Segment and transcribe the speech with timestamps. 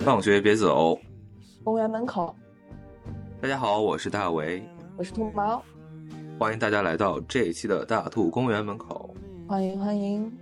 [0.00, 0.98] 放学别走，
[1.64, 2.34] 公园门口。
[3.40, 4.62] 大家好，我是大为，
[4.96, 5.62] 我是兔毛，
[6.38, 9.14] 欢迎大家来到这一期的大兔公园门口。
[9.48, 10.32] 欢迎欢迎。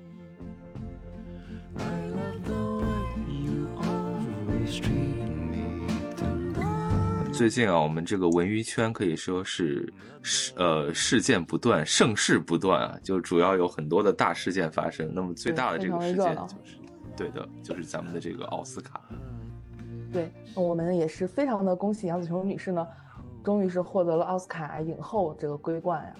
[7.36, 9.92] 最近啊，我们这个文娱圈可以说是
[10.22, 15.10] 事呃事件不断，盛事不断啊，就主要有很多的大事件发生。
[15.12, 16.76] 那么最大的这个事件就是，
[17.16, 19.00] 对的，就是咱们的这个奥斯卡。
[20.12, 22.86] 对，我们也是非常的恭喜杨紫琼女士呢，
[23.42, 26.14] 终于是获得了奥斯卡影后这个桂冠呀，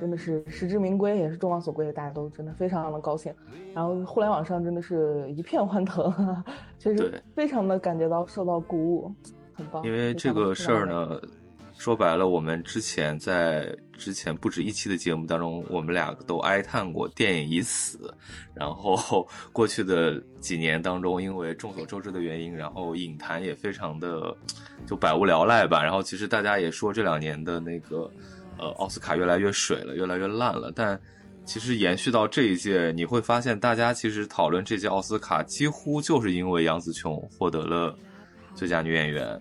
[0.00, 3.32] 真的是实至名归，也是众望所归，大家都真的非常的高兴。
[3.72, 6.12] 然后互联网上真的是一片欢腾，
[6.76, 9.14] 确实非常的感觉到受到鼓舞，
[9.56, 9.84] 很棒。
[9.84, 11.20] 因为这个事儿呢。
[11.78, 18.10] 说白了，我们之前在之前不止一期的节目当中，我们俩都哀叹过电影已死。
[18.54, 24.34] 然后过去的几年当中，因为众所周知的原因，然后影坛也非常的
[24.86, 25.82] 就百无聊赖吧。
[25.82, 28.10] 然后其实大家也说这两年的那个
[28.58, 30.72] 呃奥斯卡越来越水了，越来越烂了。
[30.74, 30.98] 但
[31.44, 37.94] 其实延续到这一届，你会发现大家其实讨论这届奥斯卡，几乎就是因为杨紫琼获得了
[38.56, 39.40] 最佳女演员。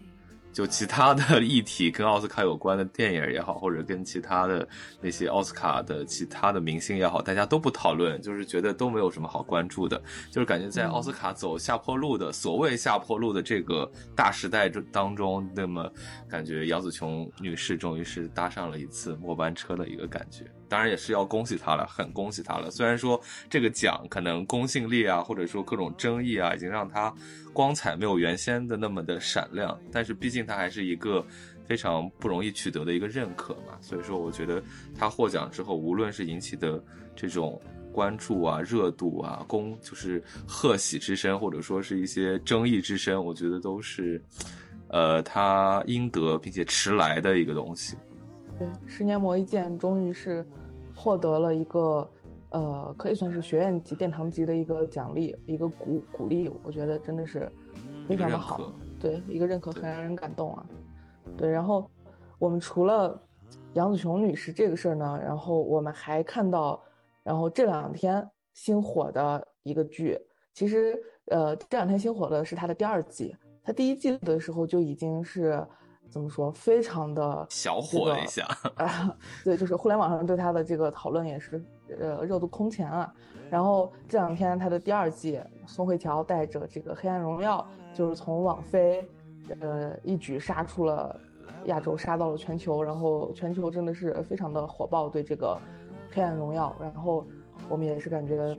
[0.54, 4.66] 就其他的 议题跟奥斯卡有关的电影也好，或者跟其他的
[5.02, 15.92] 那些奥斯卡的其他的明星也好，大家都不讨论，就是觉得都没有什么好关注的，就是感觉在奥斯卡走下坡路的所谓下坡路的这个大时代中当中，那么
[16.30, 20.46] 感觉杨紫琼女士终于是搭上了一次末班车的一个感觉。
[20.68, 22.72] 当然也是要恭喜他了，很恭喜他了。
[22.72, 27.14] 虽然说这个奖可能公信力啊，或者说各种争议啊，已经让他
[27.54, 31.26] 光彩没有原先的那么的闪亮，但是毕竟他还是一个
[31.66, 33.78] 非常不容易取得的一个认可嘛。
[33.82, 34.62] 所以说，我觉得
[34.98, 36.84] 他获奖之后，无论是引起的
[37.16, 44.22] 这种关注啊、热度啊、公就是贺喜之声，或者说是一些争议之声，我觉得都是，
[44.90, 47.96] 呃，他应得并且迟来的一个东西。
[48.58, 50.46] 对，十年磨一剑，终于是
[50.96, 52.10] 获得了一个，
[52.52, 56.50] 呃，可以算是学院级、殿堂级的一个奖励，一个鼓鼓励。
[56.64, 57.52] 我觉得真的是
[58.08, 60.66] 非常的好，对，一个认可，很让人感动啊。
[61.36, 61.90] 对，然后
[62.40, 63.22] 我们除了
[63.74, 66.82] 杨紫琼女士这个事儿呢，然后我们还看到，
[67.24, 70.18] 然后这两天新火的一个剧，
[70.54, 75.62] 其实呃，这两天新火的是它的第二季，它第一季的时候就已经是。
[76.10, 76.52] 怎么说？
[76.52, 79.16] 非常的小火了一下 啊！
[79.44, 81.62] 对，就是互联网上对他的这个讨论也是，
[82.00, 83.14] 呃，热度空前啊。
[83.50, 87.66] 然后这两天他的第二季，宋慧乔带着这个《黑暗荣耀》，
[87.98, 89.08] 就是从网飞，
[89.60, 91.20] 呃，一举杀出了
[91.66, 92.82] 亚洲，杀到了全球。
[92.82, 95.58] 然后全球真的是非常的火爆，对这个
[96.16, 96.76] 《黑暗荣耀》。
[96.84, 97.26] 然后
[97.70, 98.58] 我们也是感觉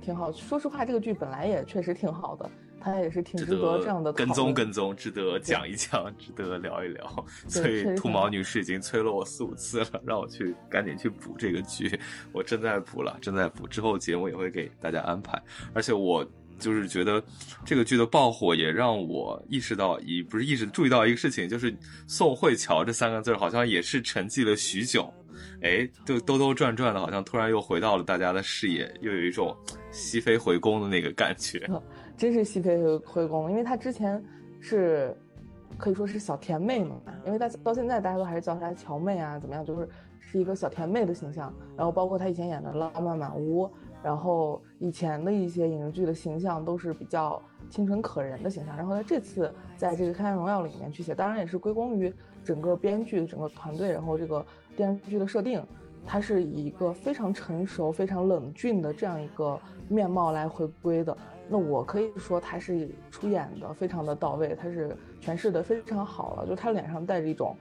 [0.00, 0.30] 挺好。
[0.30, 2.48] 说实话，这个剧本来也确实挺好的。
[2.82, 7.26] 他也是挺值得这样的跟踪跟踪，值得讲一讲， 值得聊一聊。
[7.48, 11.98] 所以兔毛女士已经催了我四五次了，让我去赶紧去补这个剧。
[12.32, 15.40] 我正在补了，正在补，之后节目也会给大家安排。
[15.72, 16.26] 而且我
[16.58, 17.22] 就是觉得
[17.64, 21.74] 这个剧的爆火，也让我意识到，一不是意识注意到一个事情，就是
[22.06, 25.12] 宋慧乔这三个字好像也是沉寂了许久。
[25.62, 29.56] 哎，就兜兜转转的，好像突然又回到了大家的视野，又有一种
[29.90, 31.68] 西飞回宫的那个感觉。
[32.16, 34.22] 真是西飞回宫，因为她之前
[34.60, 35.16] 是
[35.76, 36.96] 可以说是小甜妹嘛，
[37.26, 39.88] 因为大到现在大家都还是叫她乔妹啊，怎么样，就是
[40.20, 41.52] 是一个小甜妹的形象。
[41.76, 43.66] 然后包括她以前演的《浪漫满屋》，
[44.02, 47.40] 然后以前的一些影视剧的形象都是比较
[47.70, 48.76] 清纯可人的形象。
[48.76, 52.12] 然后她这次在这个《黑暗荣耀》里面去写，当然也是归功于
[52.44, 54.44] 整个编剧、整个团队，然后这个
[54.76, 55.64] 电视剧的设定，
[56.06, 59.58] 它是以一个非常成熟、非常冷峻的这样一个
[59.88, 61.16] 面貌来回归的。
[61.52, 66.46] 那我可以说他是出演的非常的到位，他是诠释的非常好了。
[66.46, 67.54] 就他脸上带着一种，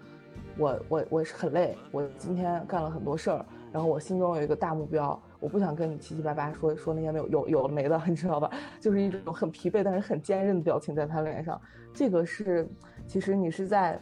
[0.57, 8.49] 我我我是很累，我今天干了很多事儿，然后我心中有一个大目标，我不想跟你七七八八说说那些没有有有没的， 你知道吧？
[8.79, 11.59] 就是一种很疲惫但是很坚韧的表情在他脸上。
[11.93, 12.65] 这个是，
[13.05, 13.99] 其实你是在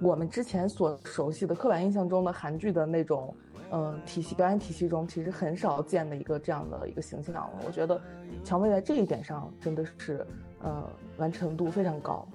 [0.00, 3.34] 我们之前所熟悉的刻板印象中的韩剧的那种。
[3.74, 7.50] 嗯，体系表演体系中其实很少见的一个这样的一个形象了。
[7.66, 7.98] 我觉得
[8.44, 10.26] 乔妹在这一点上真的是，
[10.60, 10.86] 呃，
[11.16, 12.28] 完成度非常高。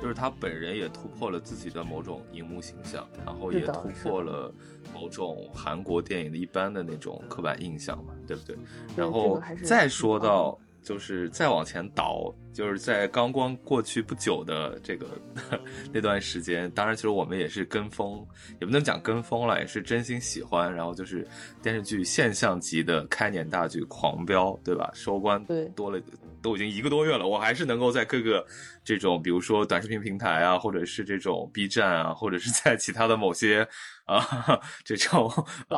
[0.00, 4.52] 就是他本人也突破了自己的某种荧幕形象，然后也突破了
[4.92, 8.56] 某种韩国电影的一般的那种刻板印象嘛，对不对？
[8.96, 15.06] 然后再说到，就是再往前倒就是在刚刚过去不久的这个
[15.92, 18.26] 那段时间，当然其实我们也是跟风，
[18.60, 20.72] 也不能讲跟风了，也是真心喜欢。
[20.72, 21.26] 然后就是
[21.62, 24.90] 电视剧现象级的开年大剧《狂飙》，对吧？
[24.94, 26.00] 收官对多了，
[26.42, 28.44] 都已经一个多月了，我还是能够在各个
[28.84, 33.66] 这种，比如说短视频平台啊，或者是这种 B 站啊，或者是在其他的某些
[34.04, 35.30] 啊这种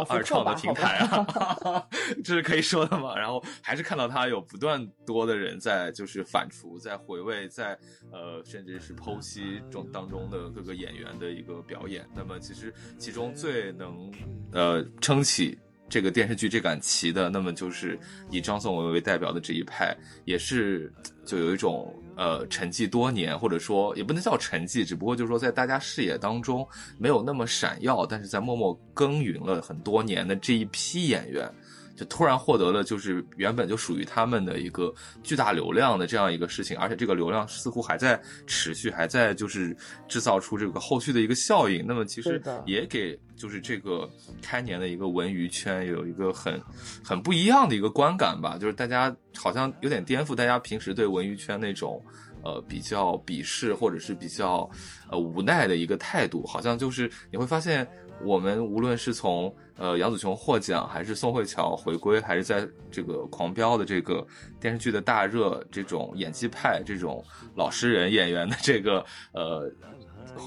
[0.09, 1.87] 二创的平台啊，
[2.25, 3.17] 这是可以说的嘛？
[3.17, 7.79] 然后还是看到他有不断多的人在就是反在回味，在
[8.11, 12.09] 呃甚至是剖析中当中的各个演员的一个表演。
[12.15, 14.11] 那么其实其中最能
[14.53, 15.59] 呃撑起。
[15.87, 17.97] 这个电视剧这杆旗的，那么就是
[18.31, 19.95] 以张颂文为代表的这一派，
[20.25, 20.91] 也是
[21.27, 26.67] 就有一种呃沉寂多年，或者说也不能叫沉寂，只不过就是说在大家视野当中
[26.99, 31.49] 没有那么闪耀，但是在默默耕耘了很多年的这一批演员。
[31.97, 34.93] 就突然获得了就是原本就属于他们的一个
[35.23, 39.77] 巨大流量的这样一个事情，而且这个流量似乎还在持续，还在就是
[40.09, 41.85] 制造出这个后续的一个效应。
[41.87, 44.09] 那么其实也给就是这个
[44.43, 46.61] 开年的一个文娱圈有一个很
[47.05, 52.03] 很不一样的一个观感吧，就是大家好像有点颠覆大家平时对文娱圈那种
[52.43, 54.69] 呃比较鄙视或者是比较
[55.11, 57.87] 呃无奈的一个态度，好像就是你会发现
[58.23, 64.25] 我们无论是从呃，杨紫琼获奖，还是宋慧乔回归，还是在这个《狂飙》的这个
[64.61, 67.23] 电视剧的大热，这种演技派、这种
[67.57, 69.69] 老实人演员的这个呃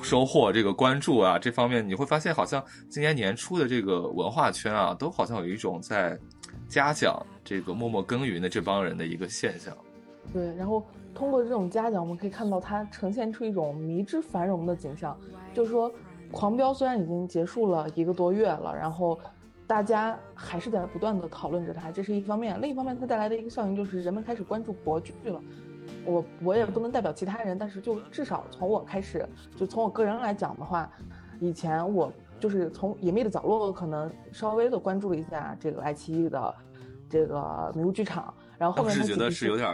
[0.01, 6.17] 收获、这个关注啊，这方面你会发现，好像今年年初的这个文化圈啊，都好像有一种在
[6.69, 9.75] 嘉奖这个默默耕耘的这帮人的一个现象。
[10.31, 10.81] 对，然后
[11.13, 15.19] 通过这种嘉奖，我们可以看到它呈现出一种迷之繁荣的景象，
[15.53, 15.91] 就是说。
[16.31, 19.19] 狂飙虽然已经结束了一个多月了，然后
[19.65, 22.61] 大家还是在不断的讨论着它，这是一方面。
[22.61, 25.41] 另一方面，它带来的一个效应就是人们开始关注国剧了。
[26.05, 30.89] 我我也不能代表其他人，但是就至少从我开始，就从我个人来讲的话，
[31.39, 36.55] 以前我就是从隐秘的角落可能稍微的关注了一下这个爱奇艺的
[37.09, 39.73] 这个迷雾剧场，然后后面是觉得是有点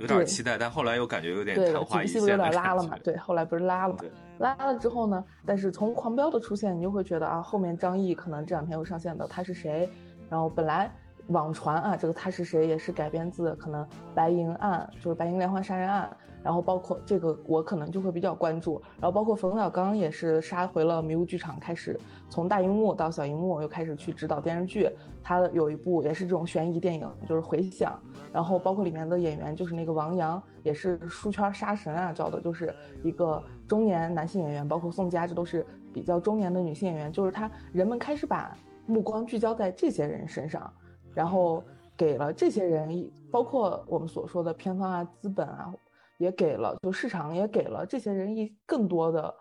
[0.00, 2.96] 有点期待，但后来又感觉有点昙花一现有点拉了嘛？
[3.02, 4.00] 对，后来不是拉了嘛？
[4.38, 5.24] 拉了之后呢？
[5.44, 9.88] 但是从狂飙的出现，你就会觉得啊，后面张译可能这两天又上线的他是谁？
[10.30, 10.90] 然后本来
[11.28, 16.14] 网传啊，这个他是谁也是改编自可能白银案，就是白银连环杀人案。
[16.42, 18.80] 然后包括这个我可能就会比较关注。
[19.00, 21.98] 然后包括冯小刚也是杀回了迷雾剧场，开始
[22.28, 24.90] 从大荧幕到小荧幕又开始去指导电视剧。
[25.22, 28.00] 他有一部也是这种悬疑电影，就是回响。
[28.32, 33.42] 然后包括里面的演员，就是那个王阳，也是书圈杀神啊，叫的就是一个。
[33.68, 37.12] 中年男性演员，包括宋佳，这都是比较中年的女性演员。
[37.12, 38.56] 就是他，人们开始把
[38.86, 40.72] 目光聚焦在这些人身上，
[41.12, 41.62] 然后
[41.94, 42.88] 给了这些人，
[43.30, 45.70] 包括我们所说的片方啊、资本啊，
[46.18, 49.34] 也给了，就市场也给了这些人一更多的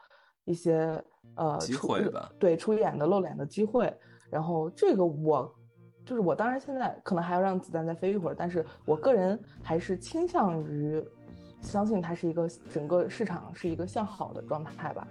[0.46, 1.04] 一些
[1.36, 3.94] 呃机会吧，对出演的露脸的机会。
[4.32, 5.54] 然后这个我
[6.06, 11.04] 就是我，当然现在可能还要让子弹再飞一会儿，但是我个人还是倾向于。
[11.60, 15.08] 相信它是一个整个市场是一个向好的状态吧，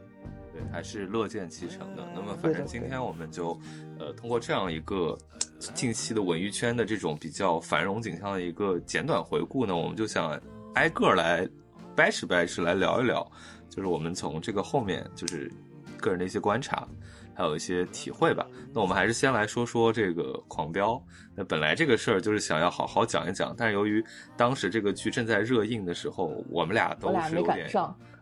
[0.52, 2.06] 对，还是乐见其成的。
[2.14, 3.58] 那么，反正今天我们就，
[3.98, 5.18] 呃，通过这样一个
[5.58, 10.40] 近期的文娱圈的这种比较繁荣景象的一个简短回顾呢，我们就想
[10.76, 11.49] 挨个来
[11.94, 13.26] 掰扯掰扯来聊一聊，
[13.70, 15.50] 就是我们从这个后面就是
[15.99, 16.87] 个人的一些观察，
[17.34, 18.47] 还有一些体会吧。
[18.75, 21.02] 那我们还是先来说说这个狂飙。
[21.37, 24.02] 那本来这个事儿就是想要好好讲一讲，但是由于
[24.37, 27.69] 当时这个剧正在热映的时候，我们俩都是有点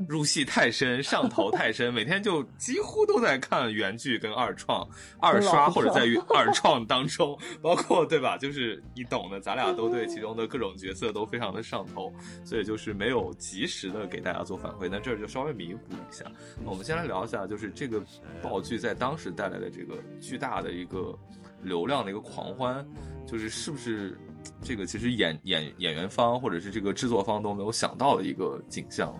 [0.08, 4.84] 入戏太深、上头太深，每天就几乎都在看原剧跟二创、
[5.20, 8.36] 二刷或者在于 二创当中，包括对吧？
[8.36, 12.12] 就是你懂的，咱俩都对其中的各种角色都非常的上头，
[12.44, 14.88] 所以就是没有及时的给大家做反馈。
[14.90, 16.24] 那这儿就稍微弥补一下。
[16.64, 18.02] 我们先来聊一下，就是这个
[18.42, 21.16] 爆剧在当时带来的这个巨大的一个。
[21.64, 22.86] 流量的一个狂欢，
[23.26, 24.18] 就是是不是
[24.62, 29.14] 这个其实演演演员方或者是这个制作方都没有想到的一个景象。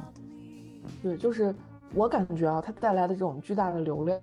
[1.03, 1.55] 对，就是
[1.95, 4.21] 我感觉啊，它带来的这种巨大的流量，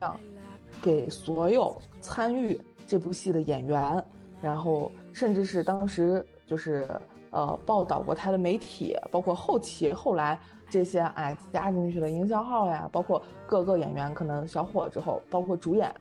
[0.81, 4.03] 给所有参与这部戏的演员，
[4.41, 6.87] 然后甚至是当时就是
[7.31, 15.93] 呃报道过他的媒体，包括后期后来这些哎加进去的营销号呀，包括各个演员可能小火之后，包括主演。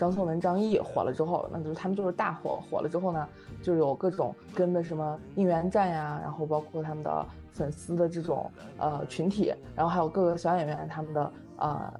[0.00, 2.58] 张颂文、张译火了之后，那就是他们就是大火。
[2.70, 3.28] 火了之后呢，
[3.62, 11.92] 就有各种跟的什么应援站呀，然后包括他们的粉丝的这种呃群体，然后还有各个小演员他们的呃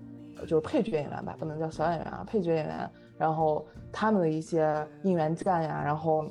[0.46, 6.24] 就是配角演员吧，不能叫小演员啊，配角演员，然后他们的一些应援站呀，然后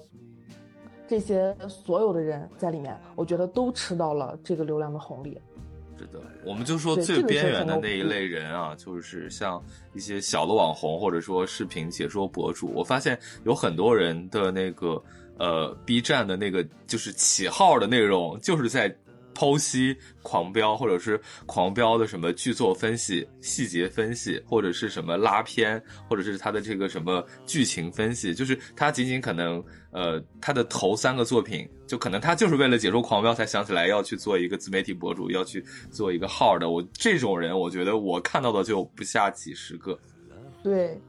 [1.08, 5.40] 这些所有的人在里面，我觉得都吃到了这个流量的红利。
[6.00, 9.62] 是的，我们就说最边缘的那一类人啊，就是像
[9.94, 15.04] 一些小的网红或者说视频解说博主，我发现有很多人的那个
[15.38, 18.96] 呃 B 站的那个就是起号的内容，就是在。
[19.40, 36.70] 剖析狂飙，或者是狂飙的什么剧作分析、细节分析，或者是什么拉片，或者是他的这个什么剧情分析，就是他仅仅可能，呃，他的头三个作品，就可能他就是为了解说狂飙才想起来要去做一个自媒体博主，要去做一个号的。
[36.70, 39.98] 我这种人，我觉得我看到的就不下几十个。
[40.62, 41.02] 对，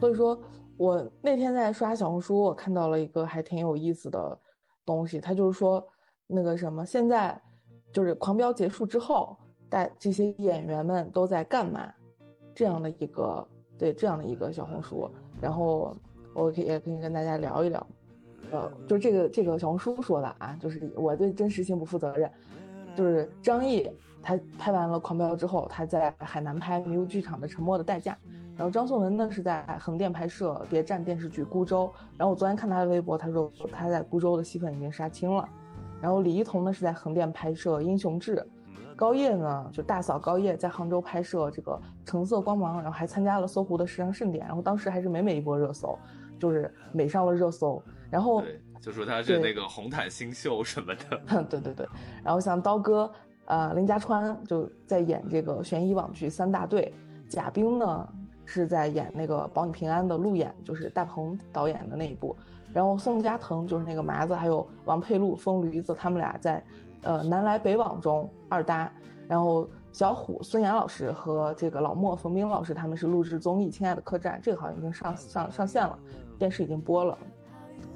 [0.00, 0.38] 所以说
[0.76, 4.38] 我那天在刷小红书，我看到了一个还挺有意思的
[4.84, 5.82] 东西，他就是说。
[6.30, 7.40] 那个什么，现在
[7.92, 9.36] 就是狂飙结束之后，
[9.68, 11.92] 大这些演员们都在干嘛？
[12.54, 13.46] 这样的一个
[13.78, 15.10] 对这样的一个小红书，
[15.40, 15.96] 然后
[16.34, 17.86] 我可以也可以跟大家聊一聊。
[18.52, 22.30] 呃，就是这个这个小红书说的啊，就是我对真实性不负责任。
[22.96, 23.88] 就是张译
[24.20, 28.12] 他拍完了狂飙之后，他在海南拍迷雾剧场的《沉默的代价》，
[28.56, 31.86] 然后张颂文呢是在横店拍摄谍战电视剧《孤舟》，
[32.18, 35.48] 然后我昨天看他的微博，他说他在孤舟的戏份已经杀青了。
[36.00, 38.36] 然后李一桐呢是在横店拍摄《英雄志》，
[38.96, 41.72] 高叶呢就大嫂高叶在杭州拍摄这个
[42.04, 45.98] 《橙色光芒》，然后还参加了搜狐的时尚盛典，然后当时还是每每一波热搜，
[46.38, 47.82] 就是美上了热搜。
[48.10, 48.42] 然后
[48.80, 51.44] 就说他是那个红毯新秀什么的。
[51.50, 51.86] 对对对。
[52.24, 53.10] 然后像刀哥，
[53.44, 56.92] 呃，林家川就在演这个悬疑网剧《三大队》，
[57.30, 58.08] 贾冰呢
[58.44, 62.34] 是在演那个《保你平安》的路演，就是大鹏导演的那一部。
[62.72, 66.62] 然后宋佳腾就是那个麻子，还有王佩璐、疯驴子，他们俩在，
[67.02, 68.90] 呃，南来北往中二搭。
[69.28, 75.98] 然后小虎孙岩老师和这个老莫冯冰老师，他们是录制综艺《亲爱的客栈》，这个好像已经上上上线了，
[76.38, 77.16] 电视已经播了，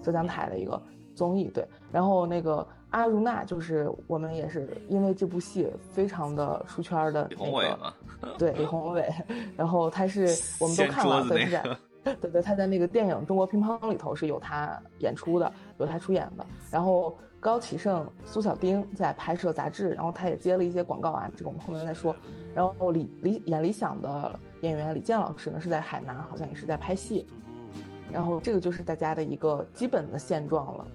[0.02, 0.80] 浙江台的一个
[1.14, 1.48] 综艺。
[1.48, 7.92] 对，然后那个阿如娜就是我们也是因为这部戏非常的出圈的李宏伟嘛，
[8.38, 9.12] 对李宏伟，
[9.56, 10.28] 然后他是
[10.60, 11.44] 我们都看了，对
[12.04, 12.30] 对。
[12.30, 16.46] 对，他在那个电影《中国乒乓》里头是有他演出的，有他出演的。
[16.70, 22.14] 然后高启盛、苏小丁在拍摄杂志，然后他也接了一些广告啊，这个我们后面再说。
[22.54, 27.26] 然后李李演理想的演员李健老师呢是在海南，好像也是在拍戏。
[28.12, 30.86] 然后这个就是大家的一个基本的现状了。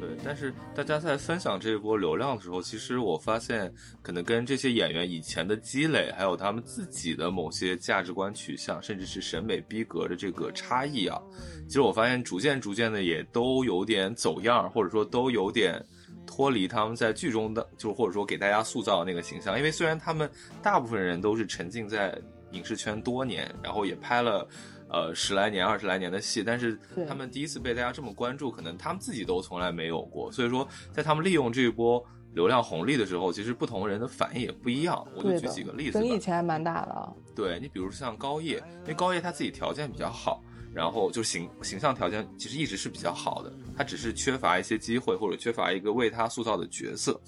[0.00, 11.20] 对，但是大家在分享这一波流量的时候，其实我发现可能跟这些演员以前的积累，还有他们自己的某些价值观取向，甚至是审美逼格的这个差异啊，
[11.66, 15.84] 其实我发现逐渐逐渐的也都有点走样，或者说都有点
[16.26, 19.58] 脱离他们在剧中的，就或者说给大家塑造的那个形象。
[19.58, 20.30] 因为虽然他们
[20.62, 22.16] 大部分人都是沉浸在
[22.52, 24.46] 影视圈多年，然后也拍了。
[24.90, 30.32] 呃，十来年、二十来年的戏，但是他们第一次被大家这么关注，可能他们自己都从来没有过。
[30.32, 32.02] 所以说，在他们利用这一波
[32.32, 35.06] 流量红利的时候，其实不同人的反应也不一样。
[35.14, 37.12] 我就举几个例子，争议其实还蛮大的。
[37.36, 40.42] 对你，比如像高叶，因为高叶他自己条件比较好，
[40.72, 47.20] 然后就形形象条件其实一直是比较好的，他只是缺乏一些机会或者缺乏一个为他塑造的角色。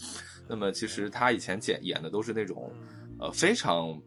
[0.48, 2.72] 那么其实他以前演演的都是那种，
[3.18, 4.00] 呃，非常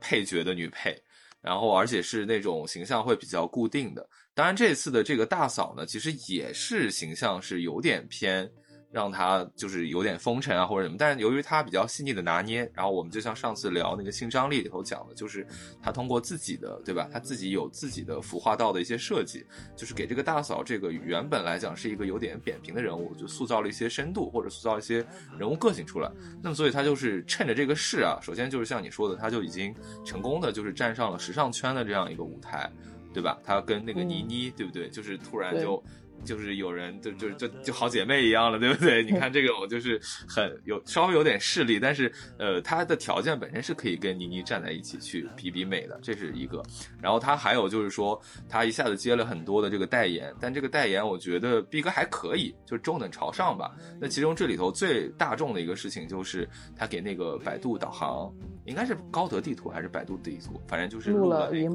[0.00, 0.96] 配角的女配。
[1.42, 4.08] 然后，而且是那种形象会比较固定的。
[4.34, 8.50] 当然，这次的这个大嫂呢，其实也是形象是有点偏。
[8.92, 15.46] 让他就是有点风尘啊或者什么，但是由于他比较细腻的拿捏，然后我们就像上次聊那个性张力里头讲的，就是
[15.80, 25.06] 他通过自己的对吧，他自己有自己的服化道的一些设计，就是给这个大嫂这个原本来讲是一个有点扁平的人物，就塑造了一些深度或者塑造一些
[25.38, 26.10] 人物个性出来。
[26.42, 29.72] 那么所以他就是趁着这个势啊，首先就是像你说的，他就已经
[30.04, 32.68] 成功的就是站上了时尚圈的这样一个舞台，
[33.14, 33.38] 对吧？
[33.44, 34.90] 他跟那个倪妮对不对？
[34.90, 35.80] 就是突然就。
[36.24, 39.02] 就是有人就就就就好姐妹一样了，对不对？
[39.02, 46.62] 你看这个，我就是很有稍微有点势力，但是呃，他的条件本身是可以跟倪妮站在一起去比比美的，这是一个。
[47.00, 53.74] 然后他还有就是说，他一下子接了很多的这个代言，但这个代言我觉得逼哥还可以，就是中等朝上吧。
[54.00, 58.32] 那其中这里头最大众的一个事情就是他给那个百度导航，
[58.64, 61.74] 应该是高德地图还是百度地图，反正就是录了语音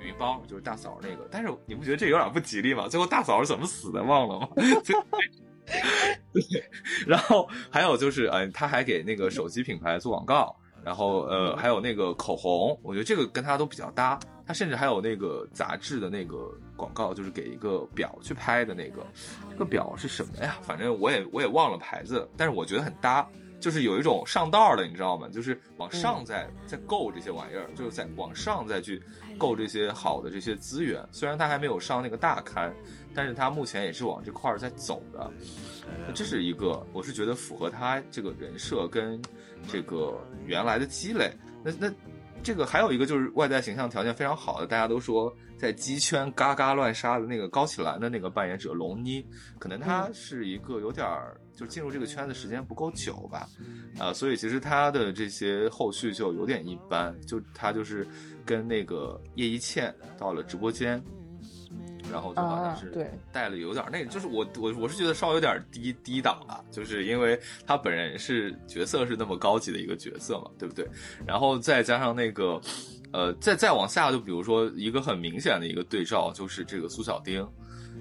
[0.00, 2.88] 有一包就是大嫂那个，但是你不觉得这有点不吉利吗？
[2.88, 4.48] 最后大嫂是怎么死的忘了吗？
[6.32, 6.42] 对，
[7.06, 14.18] 然后还有就是，嗯，他还给那个手机品牌做广告，然后呃，还有那个口红，我觉得这个跟他都比较搭。
[14.46, 19.04] 他甚至还有那个杂志的那个广告，就是给一个表去拍的那个，
[19.50, 20.56] 这个表是什么呀？
[20.62, 23.28] 反正我也我也忘了牌子，但是我觉得很搭。
[23.66, 25.28] 就是有一种上道了，你知道吗？
[25.28, 29.02] 就是往上嗯在在够这些玩意儿，就是在往上再去
[29.36, 31.04] 够这些好的这些资源。
[31.10, 32.72] 虽然他还没有上那个大刊，
[33.12, 35.28] 但是他目前也是往这块儿在走的。
[36.14, 39.20] 这是一个，我是觉得符合他这个人设跟
[39.66, 41.32] 这个原来的积累。
[41.64, 41.92] 那那
[42.44, 49.26] 这个还有一个就是外在形象条件非常好的，大家都说在鸡圈嘎嘎乱杀的那个高启兰的那个扮演者龙妮，
[49.58, 53.48] 可能他是一个有点儿就进入这个圈子时间不够久吧，
[53.98, 58.06] 啊、所以其实他的这些后续就有点一般，就他就是
[58.44, 61.02] 跟那个叶一茜到了直播间。
[62.12, 67.36] 然后就好像是啊对带了有点那个，就是我我我是觉得稍微有点低低档了，就是因为
[67.66, 70.88] 他本人是角色是那么高级的一个角色嘛，对不对？
[71.26, 72.60] 然后再加上那个，
[73.12, 77.44] 呃，再再往下，就比如说一个很明显的一个对照，就是这个苏小丁。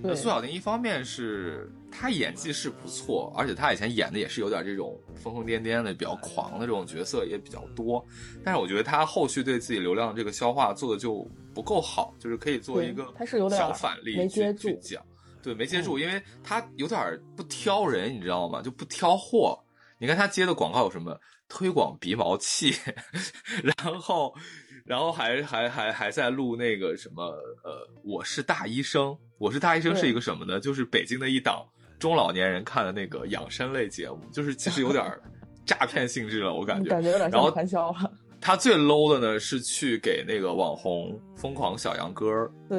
[0.01, 8.05] 那苏小丁一方面是她演技是不错，而且她以前演的也是有点这种疯疯癫癫的、比较狂的这种角色也比较多，
[8.43, 15.03] 但是我觉得她后续对自己流量这个消化做的就不够好，就是可以做一个对他是有点小反例去没接住去讲，
[15.41, 18.61] 对，没接住，因为他有点不挑人，你知道吗？
[18.61, 19.59] 就不挑货。
[20.05, 21.19] 你看他接的广告有什么？
[21.49, 22.75] 推广鼻毛器，
[23.83, 24.31] 然后，
[24.85, 27.23] 然后还还还还在录那个什么
[27.63, 30.59] 呃，我是大医生，我是大医生是一个什么呢？
[30.59, 31.65] 就是北京的一档
[31.97, 35.19] 中老年人看的那个养生类节目，就是其实有点儿
[35.65, 36.87] 诈骗性质了，我感觉。
[36.87, 38.11] 感觉有点然后像传销了。
[38.41, 42.29] 他最 low 的呢是去给那个网红疯狂小杨哥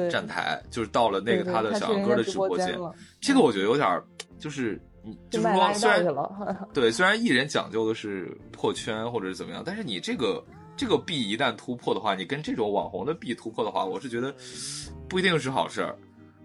[0.09, 4.01] 站台，就是到了那个他的小杨哥的直播间，了这个我觉得有点儿
[4.39, 4.86] 就是你
[5.29, 6.05] 就是说虽然。
[6.73, 10.43] 对，虽然艺人讲究的是破圈或者是怎么样，但是你这个
[10.75, 14.33] 这个币一旦突破的话，你跟这种网红的币突破的话，我是觉得
[15.09, 15.95] 不一定是好事儿。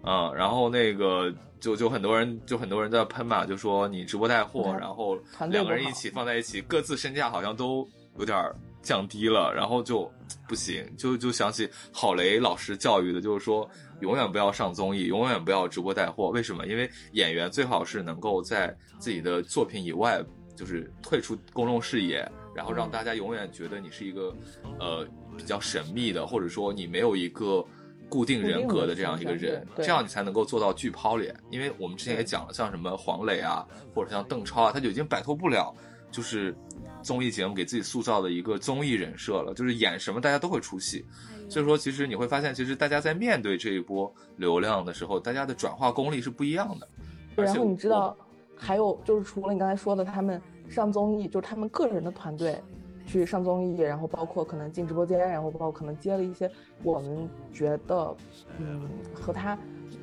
[0.03, 5.17] 嗯，然后那个就就很多人就很多人在喷嘛，就说你直播带货，嗯然后
[5.49, 8.53] 两个人一起放在一起，各自身价好像都有点儿
[8.83, 10.11] 降低了，然后就
[10.47, 13.67] 不行，就就想起郝雷老师教育的，就是说
[14.01, 16.29] 永远不要上综艺，永远不要直播带货。
[16.29, 16.67] 为什么？
[16.67, 20.23] 因为演员最好是能够在自己的作品以外，
[20.55, 24.35] 就是退出公众视野，然后让大家永远觉得你是一个
[24.79, 27.65] 呃比较神秘的，或者说你没有一个。
[28.09, 31.35] 固定人格的这样一个人，这样你才能够做到巨抛脸。
[31.49, 33.65] 因为我们之前也讲了，像什么黄磊啊，
[33.95, 35.73] 或者像邓超啊，他就已经摆脱不了
[36.13, 36.55] 就是
[37.01, 41.03] 综艺节目给自己塑造的一个综艺人设了，就是演什么大家都会出戏。
[41.49, 46.87] 所以说，其实你会发现，其实大家在面对这一波流量的时候，大家的转化功力是不一样的。
[47.35, 48.15] 然后你知道，
[48.55, 52.61] 还有就是除了你刚才说的，他们上综艺，就是他们个人的团队
[53.05, 56.49] 去上综艺，然后包括可能进直播间，然后包括可能接了一些
[56.83, 58.15] 我们觉得，
[58.59, 59.57] 嗯，和他，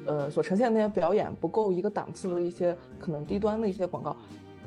[0.06, 4.14] 呃，所呈现的那些表演不够一个档次的一些可能低端的一些广告。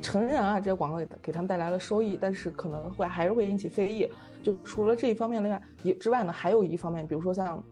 [0.04, 4.06] 承认啊，这些广告给给他们带来了收益，但是可能会还是会引起非议。
[4.42, 7.64] 就除了这一方面另外也之外呢，还有一方面，比如说像，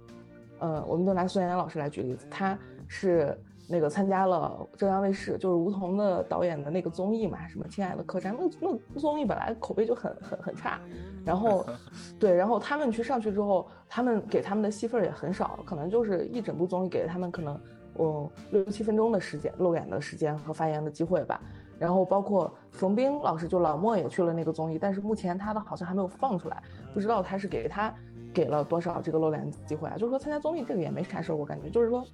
[0.58, 10.80] 呃，我们就拿孙岩老师来举例子，他是那个参加了浙江卫视，就是吴彤的导演的那个综艺嘛，什么《亲爱的客栈》，那那综艺本来口碑就很很很差，
[11.26, 11.66] 然后，
[12.18, 17.60] 对，然后他们去上去之后，他们给他们的戏份也很少，可能就是一整部综艺给了他们可能，
[17.98, 21.38] 嗯，六七分钟的时间露脸的时间和发言的机会吧。
[21.82, 26.62] 然后包括冯冰老师，就老莫也去了那个综艺，但是目前他的好像还没有放出来，
[26.94, 27.92] 不知道他是给他
[28.32, 29.96] 给了多少这个露脸机会啊？
[29.98, 32.06] 就是说参加综艺这个也没啥事儿，我感觉就是说，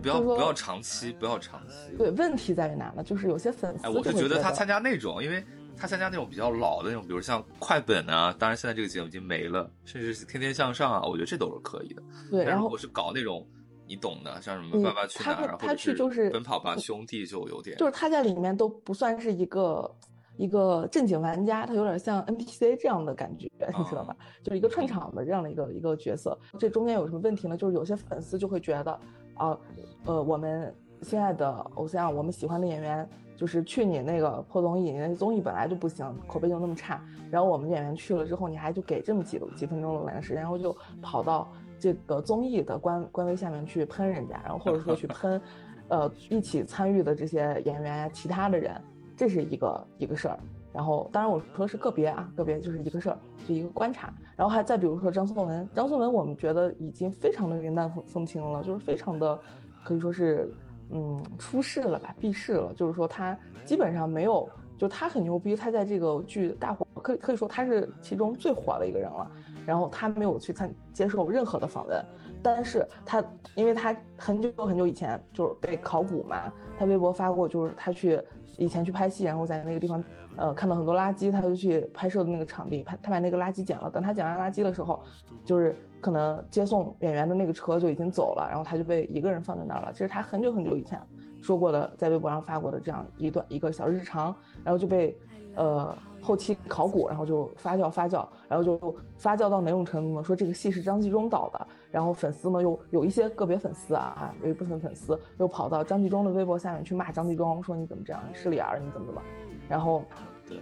[0.00, 1.94] 不要不要长期，不要长期。
[1.98, 3.02] 对，问题在于哪呢？
[3.04, 5.44] 就是有些粉丝哎，我是觉得他参加加那种，因为
[5.76, 12.02] 他参加那种比较老的那种，比如像快本啊，当然现在这个节目已经没了，甚至是天天向上啊，我觉得这都是可以的。
[12.30, 13.46] 对，然后我是搞那种
[13.90, 19.90] 你懂的，像什么嗯爸爸去哪儿，他去就是奔跑吧兄弟，就有点就是他在里面都不算是一个
[20.36, 24.16] 一个正经玩家，他有点像 NPC 这样的感觉，你知道吧？
[24.44, 26.38] 就是一个串场的这样的一个一个角色。
[26.56, 27.56] 这中间有什么问题呢？
[27.56, 28.92] 就是有些粉丝就会觉得，
[29.34, 29.58] 啊，
[30.04, 30.72] 呃，我们
[31.02, 41.50] 心爱的偶像，我们喜欢的演员，就是去你那个破综艺，你那综艺本来就不行，口碑就那么差，然后我们演员去了之后，你还就给这么几几分钟的时间，然后就跑到
[41.80, 45.40] 这个综艺的官官微下面去喷人家，然后或者说去 喷，
[45.88, 48.80] 呃，一起参与的这些演员呀，其他的人，
[49.16, 50.38] 这是一个一个事儿。
[50.72, 54.14] 然后，当然我说是个别啊，个别就是一个事儿，就一个观察。
[54.36, 59.36] 然后还再比如说张颂文，张颂文我们觉得已经非常的云淡风风轻了，就是非常的
[59.82, 60.54] 可以说是
[60.90, 62.72] 嗯出世了吧，避世了。
[62.74, 69.28] 就是说他基本上没有，就他很牛逼，他在这个剧大火，可以可以说他是其中最火的一个人了。
[69.66, 72.04] 然后他没有去参接受任何的访问，
[72.42, 73.22] 但是他
[73.54, 78.20] 因为他很久很久以前就是被考古嘛，他微博发过就是他去
[78.56, 80.02] 以前去拍戏，然后在那个地方
[80.36, 85.02] 呃看到很多垃圾，他就去拍摄的那个场地，拍他把那个垃圾捡了，等他捡完垃圾的时候，
[85.44, 91.00] 就是可能接送演员的那个车就已经走了，然后他就被一个人放在那儿了，这是他很久很久以前
[91.40, 95.16] 说过的，在微博上发过的这样一段一个小日常，然后就被
[95.56, 95.96] 呃。
[96.22, 100.22] 后期考古，然后就发酵发酵，然后就发酵到哪种程度呢？
[100.22, 109.22] 说这个戏是张纪中导的，然后粉丝呢又有一些个别粉丝啊，有一部分粉丝又跑到张纪中的微博下面去骂张纪中，说你怎么这样，你是李儿，你怎么怎么？
[109.66, 110.04] 然后，
[110.46, 110.58] 对，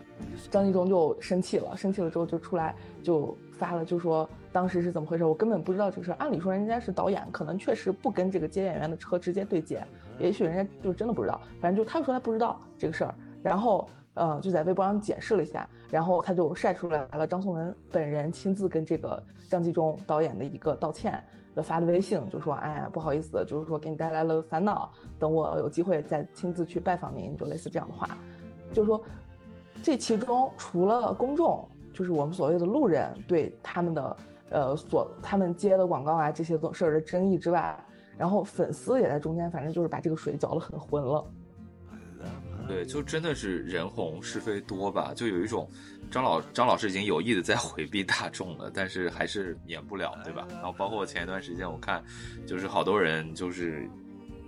[0.48, 2.72] 张纪中就生气了，生气了之后就出来
[3.02, 5.24] 就发了，就说当时是怎么回事？
[5.24, 6.14] 我根本不知道这个事儿。
[6.20, 9.84] 按理说人家是导演，可能确实不跟这个接演员的车直接对接，
[10.20, 11.40] 也许人家就真的不知道。
[11.60, 13.88] 反正就他说他不知道这个事儿，然后。
[14.18, 21.22] 呃，就在微博上解释了一下，然后他就晒出来了张颂文本人亲自跟这个张纪中导演的一个道歉
[21.54, 28.08] 的发的微信，就说哎不好意思，就是说给你带来了烦恼，等我有机会再亲自去拜访您，就类似这样的话，
[28.72, 29.00] 就是说
[29.82, 34.16] 这其中除了公众，就是我们所谓的路人对他们的
[34.50, 37.78] 呃所他们接的广告啊这些事儿的争议之外，
[38.16, 41.24] 然后粉丝也在中间，反正就是把这个水搅得很浑了。
[42.68, 45.68] 对，就真的是人红是非多吧，就有一种
[46.10, 50.46] 张老张老师已经有意的在回避大众了，但是还是免不了，对吧？
[50.50, 52.04] 然后包括前一段时间我看，
[52.46, 53.88] 就是好多人就是，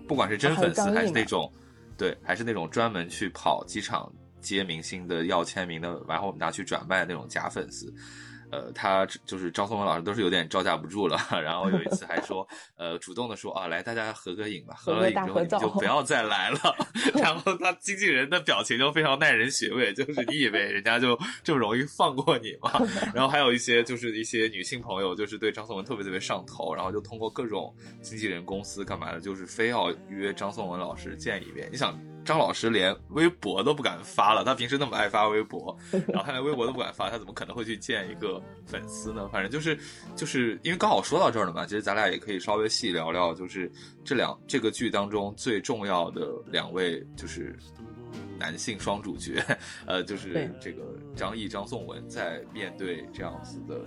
[0.06, 1.50] 不管是真粉丝还是那种，
[1.96, 7.92] 对，还是那种专门去跑机场接明星的要签名的，然后拿去转卖那种假粉丝。
[8.50, 11.18] 呃，他就是张颂文老师，都是有点招架不住了。
[11.42, 16.58] 然后有一次还说， 呃，主动的说啊，来大家合个影吧，合了影之后你就不要再来了。
[17.14, 22.72] 然后他经纪人的表情就非常耐人寻味，就是你以为人家就这么容易放过你吗？
[23.14, 31.68] 然后还有一些就是一些女性朋友，就是对张颂文特别特别上头，然后就通过各种经纪人公司干嘛的，就是非要约张颂文老师见一面。
[31.70, 31.98] 你想。
[32.24, 39.28] 张老师连微博都不敢发了，他平时那么爱发微博，然后他连微博都不敢发，他怎么可能会去见一个粉丝呢？
[39.32, 39.76] 反正就是，
[40.14, 43.70] 就是因为刚好说到这儿了嘛，其实咱俩也可以稍微细聊聊，就是
[44.04, 47.58] 这两这个剧当中最重要的两位就是
[48.38, 49.42] 男性双主角，
[49.86, 50.82] 呃，就是这个
[51.16, 53.80] 张译、张颂文在面对这样子的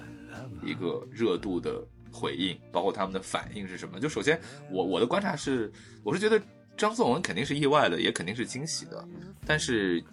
[0.63, 3.99] 一个热度的回应，包括他们的反应是什么？
[3.99, 4.37] 就首先，
[4.69, 5.71] 我我的观察是，
[6.03, 6.41] 我是觉得。
[6.75, 9.07] 张颂文肯定是意外的，也肯定是惊喜的，
[9.45, 10.03] 但是，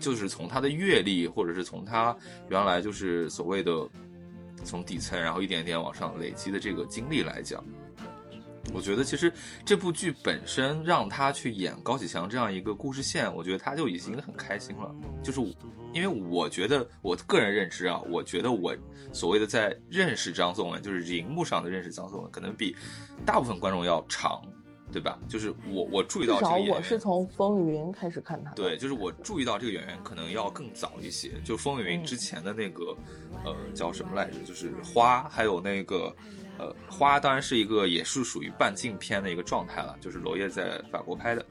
[0.00, 2.14] 就是从他的阅历，或者是从他
[2.50, 3.88] 原来就是所谓的
[4.64, 7.64] 从底层，然后一点一点往上累积的这个经历来讲，
[8.74, 9.32] 我觉得其实
[9.64, 14.94] 这部剧本身让他去演高启强这样一个故事线，我觉得他就已经很开心了。
[15.22, 15.40] 就是
[15.94, 18.76] 因为我觉得我个人认知啊，我觉得我
[19.12, 22.76] 所谓的在认识张颂文，就是荧幕上的认识张颂文，可能比
[23.24, 24.42] 大部分观众要长。
[24.90, 25.18] 对吧？
[25.28, 28.50] 就是我，我注意到这个演员，我是从《风雨云》开始看他。
[28.52, 32.96] 对，就是我注意到这个演员可能要更早一些，就《风雨云》之前的那个，
[33.44, 34.38] 呃，叫什么来着？
[34.44, 36.14] 就是花，还有那个，
[36.58, 41.44] 呃，花当然是一个也是属于半镜片的一个状态了，就是娄烨在法国拍的。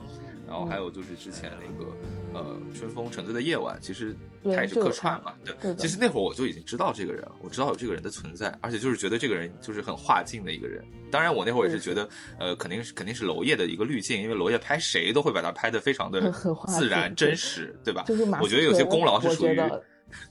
[0.48, 1.92] 然后还有就是之前那个，
[2.38, 5.34] 呃，春风沉醉的夜晚，其实他也是客串嘛。
[5.60, 10.86] 对，其实那会儿我就已经知道这个人，我知道有这个人的存在，而且就是觉得这个人就是很画境的一个人。
[11.10, 12.08] 当然，我那会儿也是觉得，
[12.40, 16.32] 呃，肯定是肯定是娄烨的一个滤镜，因为娄烨拍谁都会把他拍的非常的
[16.68, 18.04] 自然真实，对吧？
[18.08, 19.60] 就是马我觉得有些功劳是属于，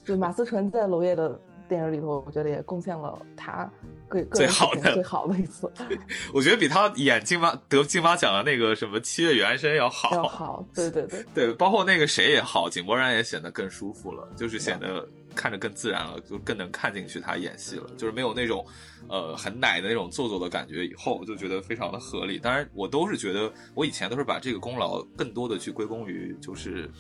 [0.05, 1.41] 就马思纯在娄烨的。
[1.69, 3.69] 电影里头，我觉得也贡献了他
[4.09, 5.71] 个最好的最好的一次。
[6.33, 10.15] 我觉得比他演金马得金马奖的那个什么七月与安生要好。
[10.15, 18.65] 要好，对对对 对，包括那个谁也好，井柏然也显得更舒服了，就是显得看着更自然了，就更能看进去他演戏了，就是没有那种
[19.09, 20.87] 呃很奶的那种做作的感觉。
[20.87, 22.39] 以后就觉得非常的合理。
[22.39, 26.91] 当然，我都是觉得我以前都是把这个功劳更多的去归功于就是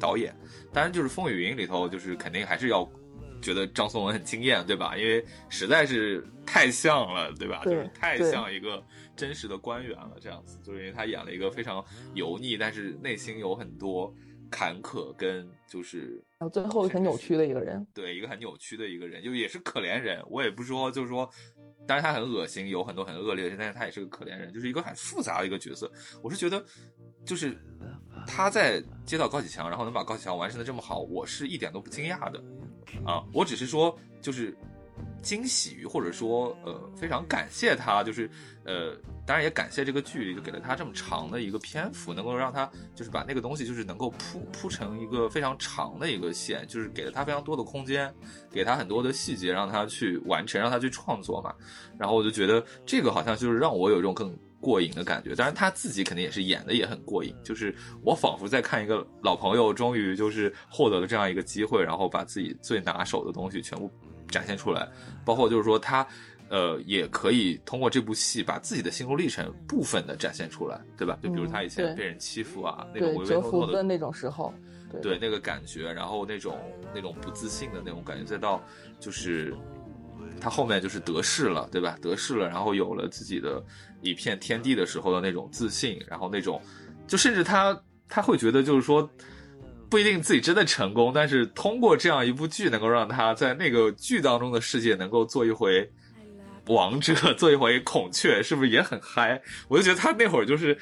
[0.00, 0.34] 导演。
[0.72, 2.88] 当然，就是《风雨云》里头，就是肯定还是要。
[3.46, 4.96] 觉得张颂文很惊艳，对吧？
[4.96, 7.62] 因为实在是太像了，对吧？
[7.64, 8.82] 就是太像一个
[9.14, 10.58] 真实的官员了，这样子。
[10.64, 14.12] 就是因为他演了一个非常油腻，但是内心有很多
[14.50, 16.20] 坎坷，跟就是
[16.52, 17.86] 最后很扭曲的一个人。
[17.94, 20.20] 对，一个很扭曲的一个人，就也是可怜人。
[20.28, 21.30] 我也不说，就是说，
[21.86, 25.88] 当然他很恶心，有很多很恶劣的事，但是他也是个可怜人，就是一个很复杂的一个角色。
[26.20, 26.64] 我是觉得，
[27.24, 27.56] 就是
[28.26, 32.42] 他在接到高启强，然后能把高启强完成的这么好，我是一点都不惊讶的。
[33.04, 34.56] 啊，我只是说，就是
[35.22, 38.30] 惊喜于，或者说呃非常感谢他，就是
[38.64, 38.96] 呃
[39.26, 48.12] 当然也感谢这个剧就给了他这么长的一个篇幅，能够让他就是把那个东西就是能够铺铺成一个非常长的一个线，就是给了他非常多的空间，
[48.50, 51.52] 给他很多的细节让他去完成，让他去创作嘛。
[51.98, 63.90] 然后我就觉得这个好像就是让我有一种更过瘾的感觉，当然他自己肯定也是演的也很过瘾，就是我仿佛在看一个老朋友终于就是获得了这样一个机会，然后把自己最拿手的东西全部。
[64.28, 64.88] 展现出来，
[65.24, 66.04] 包括就是说他，
[66.48, 71.16] 呃，也可以通过这部戏把自己的心路历程部分的展现出来，对吧？
[71.22, 74.52] 就比如他以前被人欺负啊，那种唯唯诺诺的那种时候，
[75.00, 76.58] 对那个感觉，然后那种
[76.92, 78.60] 那种不自信的那种感觉，再到
[78.98, 79.56] 就是
[80.40, 81.96] 他后面就是得势了，对吧？
[82.02, 83.62] 得势了，然后有了自己的
[84.10, 86.60] 一片天地的时候的那种自信，然后那种
[87.06, 89.08] 就甚至他他会觉得就是说。
[89.88, 95.88] 不一定自己真的成功，但是通过这样一部剧，能够让他在那个剧当中的世界能够做一回
[96.66, 99.40] 王者，做一回孔雀，是不是也很嗨？
[99.68, 100.76] 我就觉得他那会儿就是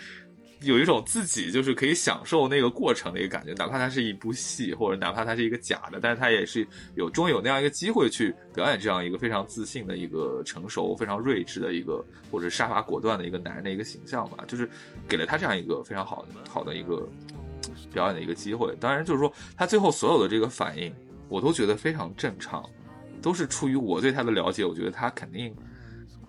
[0.64, 14.68] 有一种自己就是可以享受那个过程的一个感觉，哪怕它是一部戏，或者哪怕它是一个假的，但是他也是有终于有那样一个机会去表演这样一个非常自信的一个成熟、非常睿智的一个或者杀伐果断的一个男人的一个形象吧，就是
[15.09, 17.09] 给了他这样一个非常好的好的一个。
[17.92, 20.92] 表演的一个机会，当然就是说他最后所有的这个反应，
[21.29, 22.62] 我都觉得非常正常，
[23.22, 25.55] 都是出于我对他的了解，我觉得他肯定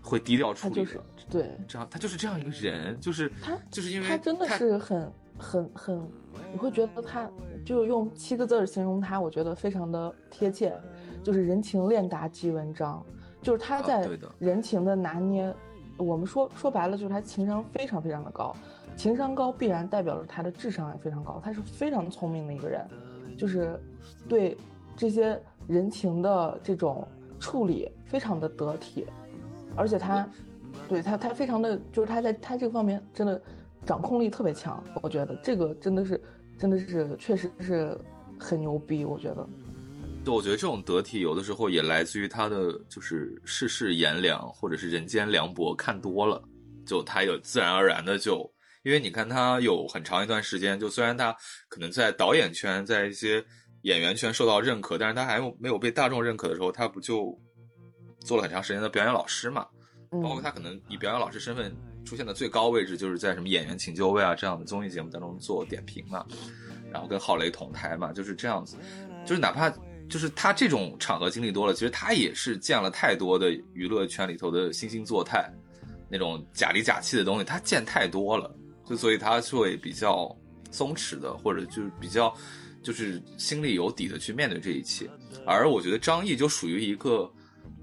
[0.06, 1.04] 会低调处理的。
[1.30, 6.08] 对，这样他就是这样一个人，就是他就是因为他真的是很很很，
[6.52, 7.30] 你会觉得他
[7.65, 10.74] 就用七个字形容他，我觉得非常的贴切，
[11.24, 13.04] 就是人情练达即文章，
[13.41, 15.54] 就是他在人情的拿捏，
[15.98, 18.56] 我们说说白了就是他情商非常非常的高。
[18.96, 22.88] 情商高必然代表着他的智商也非常高，他是非常聪明的一个人，
[23.38, 23.78] 就是
[24.30, 24.58] 对
[24.96, 25.38] 这些
[25.68, 27.06] 人情的这种
[27.38, 29.06] 处理非常的得体，
[29.76, 30.28] 而且他
[30.88, 33.42] 对他他非常的就是他在他这个方面真的
[33.86, 36.22] 掌控力特别强，我觉得这个真的是
[36.58, 37.98] 真的是确实是
[38.40, 39.48] 很牛逼，我觉得。
[40.26, 46.42] 就，我觉得这种得体有的时候也来自于他的就是世事炎凉或者是人间凉薄看多了，
[46.86, 48.52] 就他有自然而然的就。
[48.84, 51.36] 因为你看他有很长一段时间，就虽然他
[51.68, 53.44] 可能在导演圈、在一些
[53.82, 57.36] 演员圈受到认可，但是他还没有被大众认可的时候，他不就
[58.26, 59.66] 做了很长时间的表演老师嘛？
[60.10, 66.26] 包括他可能以表演老师身份出现的最高位置，就是在什么演员请就位啊这样的综艺节目当中做点评嘛，
[66.92, 68.78] 然后跟郝蕾同台嘛，就是这样子。
[69.26, 69.70] 就是哪怕
[70.10, 75.52] 就是他这种场合经历多了，其实他也是见了太多的娱乐圈里头的惺惺作态，
[76.10, 78.56] 那种假里假气的东西，他见太多了。
[78.88, 80.34] 就所以他会比较
[80.70, 82.32] 松弛的，或者就是比较
[82.84, 85.10] 就是心里有底的去面对这一切，
[85.46, 87.28] 而我觉得张译就属于一个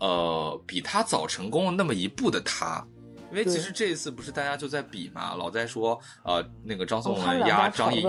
[0.02, 2.84] 呃比他早成功了那么一步的他，
[3.30, 8.02] 因为其实这一次不是大家就在比嘛，老在说呃那个张颂文压张译一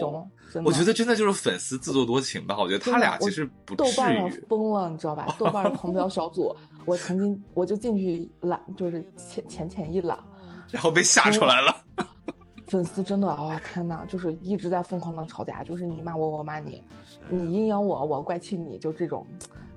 [0.00, 0.28] 头，
[0.64, 3.84] 我觉得真的就是粉丝自作多情吧，我觉得他俩其实不至
[4.14, 5.26] 于疯了，你知道吧？
[5.36, 10.16] 豆瓣的狂飙小组，我曾经我就进去揽，就是浅浅浅一揽，
[10.70, 11.76] 然后被吓出来了。
[12.68, 16.80] 粉丝真的啊，天哪，就是一直在疯狂的吵架，就是你骂我，我骂你，
[17.28, 19.26] 你阴阳我，我怪气你，就这种，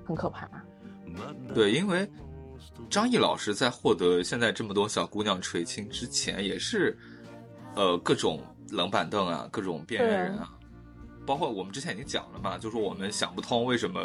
[0.04, 0.48] 很可怕。
[1.54, 2.08] 对，因为
[2.90, 6.96] 张译老师在获得现在这么多小姑娘垂青之前，也是，
[7.74, 10.50] 呃，各种冷板凳啊，各种边缘人啊，
[11.26, 14.00] 包括我们之前已经讲了嘛，就说我们想不通为什么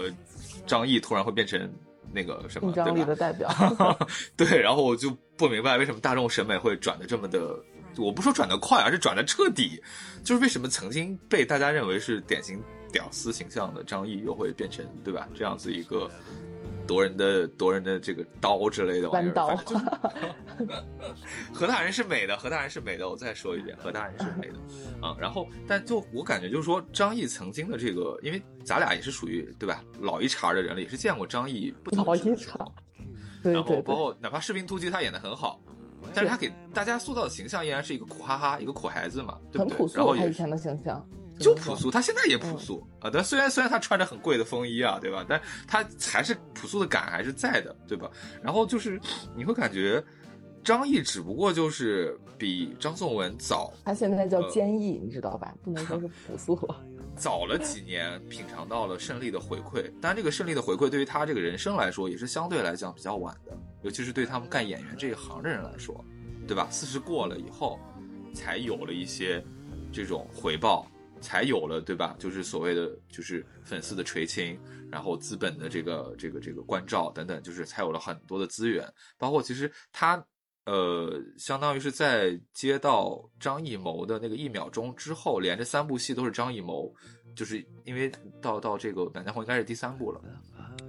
[0.65, 1.71] 张译突然会变成
[2.11, 3.49] 那个什么，张力的代表。
[4.37, 7.57] 对，然后我就不明白为什么大众审美会转的这么的。
[7.97, 9.81] 我不说转的快，而是转的彻底。
[10.23, 12.61] 就是为什么曾经被大家认为是典型
[12.93, 15.27] 屌丝形象的张译，又会变成对吧？
[15.35, 16.09] 这样子一个
[16.89, 19.57] 夺人的夺人的这个刀之类的玩意儿。
[21.53, 23.07] 何 大人是美的，何大人是美的。
[23.07, 24.55] 我再说一遍，何大人是美的
[25.07, 25.15] 啊。
[25.19, 32.57] 然后，但就我感觉，就是说张译曾经的这个，因为咱俩也是属于对吧老一茬的人了，也是见过张译不老一茬。
[33.43, 35.61] 然后包括哪怕士兵突击，他演的很好。
[36.11, 39.95] 但是他给大家塑造的形象依然是一个苦哈哈、一个苦孩子嘛，对不对？
[39.95, 41.07] 然后他以前的形象
[41.39, 43.09] 就朴素，他现在也朴素啊。
[43.11, 45.25] 但虽然虽然他穿着很贵的风衣啊，对吧？
[45.27, 48.09] 但他还是朴素的感还是在的，对吧？
[48.41, 48.99] 然后就是
[49.35, 50.03] 你会感觉
[50.63, 55.53] 张译只不过就是比张颂文早，他现在叫坚毅，你知道吧？
[55.63, 56.59] 不能说是朴素。
[57.15, 66.05] 早了几年品尝到了胜利的回馈，当然这个胜利的回馈对于他这个人生来说也是相对来讲比较晚的，尤其是对他们干演员这一行的人来说，
[66.47, 66.67] 对吧？
[66.71, 67.77] 四十过了以后，
[68.33, 69.43] 才有了一些
[69.91, 70.87] 这种回报，
[71.21, 72.15] 才有了对吧？
[72.19, 74.59] 就是所谓的就是粉丝的垂青，
[74.91, 78.87] 然后资本的这个这个这个关照等等，就是才有了很多的资源。
[79.17, 80.23] 包括其实他
[80.65, 86.93] 呃，相当于是在接到张艺谋的那个一秒钟之后，连着三部戏都是张艺谋，
[87.35, 90.21] 就是因为到到这个《满江红》应该是第三部了，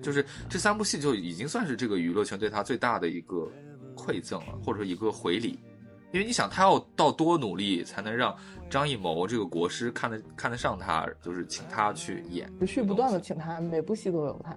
[0.02, 3.50] 就是这三部戏就已经算是这个娱乐圈对他最大的一个
[3.96, 5.58] 馈赠了，或者说一个回礼。
[6.12, 8.36] 因为你想，他要到多努力才能让
[8.68, 14.56] 张艺谋这个国师看得看得上他，就是请他去演，持续不断的请他，每部戏都有他。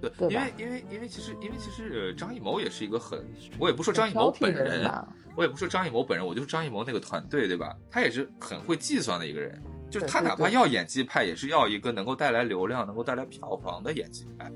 [0.00, 3.24] 对，对因为因为因为其实因为其实呃，张艺谋也是一个很，
[3.58, 4.90] 我也不说张艺谋本人，
[5.36, 7.74] 我也不说张艺谋本人，我就是张艺谋那个团队，对吧？
[7.90, 14.50] 他也是很会计算的一个人，就是他哪怕要演技派，也是要一个能够带来流量、能够带来票房的演技派，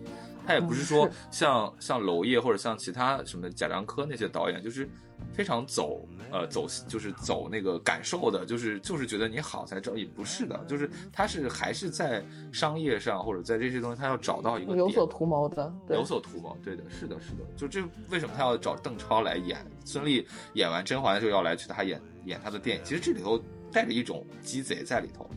[0.45, 4.89] 他也不是说像像娄烨或者像其他什么贾樟柯那些导演，就是
[5.33, 6.07] 非常走。
[6.33, 19.65] 呃，走就是走那个感受的，就是就是觉得你好才找，也不是的，就是他是还是在商业上或者在这些东西，他要找到一个有所图谋的，有所图谋，对的，是的，是的，就这为什么他要找邓超来演？
[19.85, 25.31] 孙俪演完甄嬛就要来去他演演他的电影，其实这里头带着一种鸡贼在里头。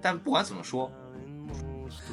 [0.00, 0.90] 但不管怎么说，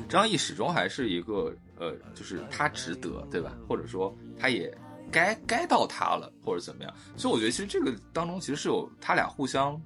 [0.10, 3.58] 张译始终还是一个呃，就是他值得，对吧？
[3.70, 4.78] 或者说他也。
[5.12, 9.80] 该该到他了，或者怎么样，所以我觉得其实这个当中其实是有他俩互相，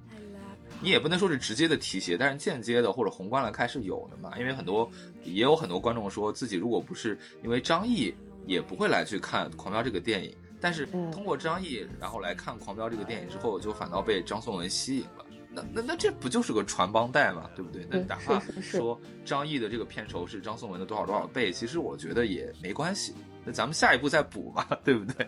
[0.80, 4.36] 你也不能说是直接的提携，但是间接的或者宏观来看是有的嘛。
[4.38, 4.90] 因为很多
[5.24, 8.14] 也有很多观众说自己如果不是因为张译，
[8.46, 15.26] 也不会来去看《狂飙》这个电影，但是通过张译然后来看《狂飙》这个电影之后，就反倒被张颂文吸引了。
[15.54, 17.86] 那那那这不就是个传帮带嘛，对不对？
[17.90, 23.14] 那哪怕说张译的这个片酬是张颂文的多少多少倍，其实我觉得也没关系。
[23.44, 25.26] 那咱们下一步再补嘛， 对不对？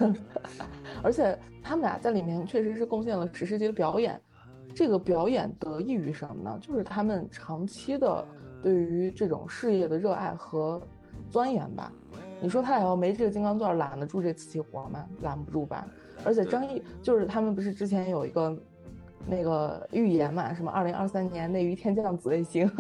[1.03, 4.21] 而且他们俩在里面确实是贡献了史诗级的表演，
[4.75, 6.59] 这个表演得益于什么呢？
[6.61, 8.25] 就是他们长期的
[8.63, 10.81] 对于这种事业的热爱和
[11.29, 11.93] 钻研吧。
[12.41, 15.05] 你说他俩要没这个金刚钻，揽得住这瓷器活吗？
[15.21, 15.87] 揽不住吧。
[16.25, 18.57] 而且张译就是他们不是之前有一个
[19.27, 22.71] 那个预言嘛，什么二零二三年内娱天降紫微星，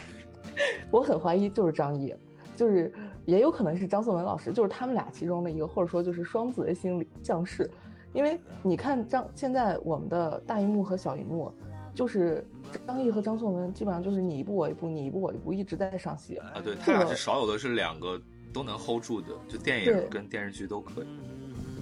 [0.90, 2.12] 我很怀疑就是张译，
[2.56, 2.92] 就是。
[3.26, 7.68] 也有可能是张颂文老师，就是他们俩其中的一个，或者说就是双子的心理降世。
[8.12, 11.52] 因为你看张现在我们的大荧幕和小荧幕，
[11.92, 12.42] 就是
[12.86, 16.52] 张译和张颂文基本上就是你一步我一步，你一步我一步，一直在上戏啊。
[16.62, 18.18] 对他俩是少有的是两个
[18.54, 21.06] 都能 hold 住的，就电影跟电视剧都可以。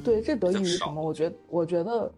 [0.02, 1.00] 对，这得益于什么？
[1.00, 2.11] 我觉得我觉得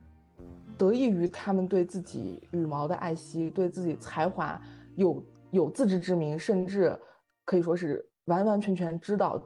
[0.78, 4.58] 得益于他们对自己羽毛的爱惜，对自己才华
[4.94, 6.96] 有有自知之明，甚至
[7.44, 8.05] 可以说是。
[8.26, 9.42] 完完全全知道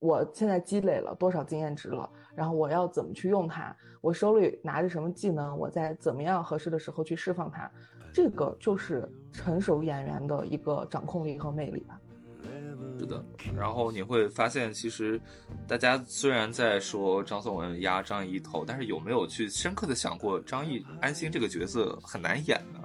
[0.00, 7.70] 我现在积累了多少经验值了，然后我要怎么去用它，我手里拿着什么技能，我在怎么样合适的时候去释放它，
[8.12, 12.00] 这个就是成熟演员的一个掌控力和魅力吧。
[12.98, 13.24] 是的，
[13.56, 15.20] 然后你会发现，其实
[15.66, 22.80] 大家虽然在说张颂文压张译一头，但是有没有去深刻的想过，张译安心这个角色很难演呢？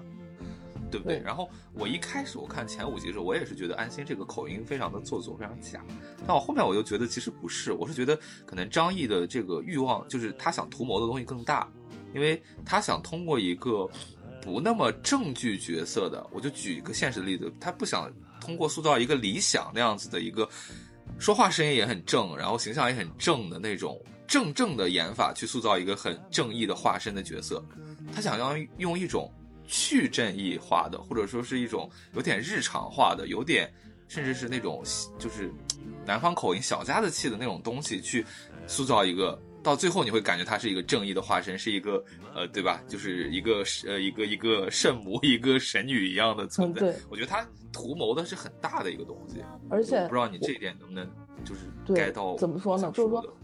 [0.89, 1.19] 对不对？
[1.19, 5.84] 然后我一开始我看前五集的时候，我也是觉得安心这个口音非常的做作，非常假。
[6.25, 11.67] 但我后面我就觉得其实不是，我是觉得可能张译的这个欲望就是他想图谋的东西更大，
[12.13, 13.89] 因为他想通过一个
[14.41, 20.47] 不那么正剧角色的，我就举一个现实的例子，他不想通过塑造一个理想那样子的一个
[21.17, 27.63] 说话声音也很正，然后形象也很正的那种正正的演法去塑造一个很正义的化身的角色，
[28.13, 29.32] 他想要用一种。
[29.71, 33.71] 去正义化的，或者说是一种有点日常化的，有点
[34.08, 34.84] 甚至是那种
[35.19, 35.53] 就是
[36.08, 38.25] 南方口音小家子气的那种东西，去
[38.65, 42.03] 塑造一个，到最后你会感觉他是一个正义的化身，是一个
[42.34, 42.82] 呃，对吧？
[42.88, 46.95] 就是一个呃一个一个圣母，一个神女一样的存在。
[47.08, 51.08] 我觉得他图谋的是很大的一个东西，而且不知道你这一点能不能
[51.45, 52.91] 就是 get 到怎么说呢？
[52.95, 53.38] 就是说，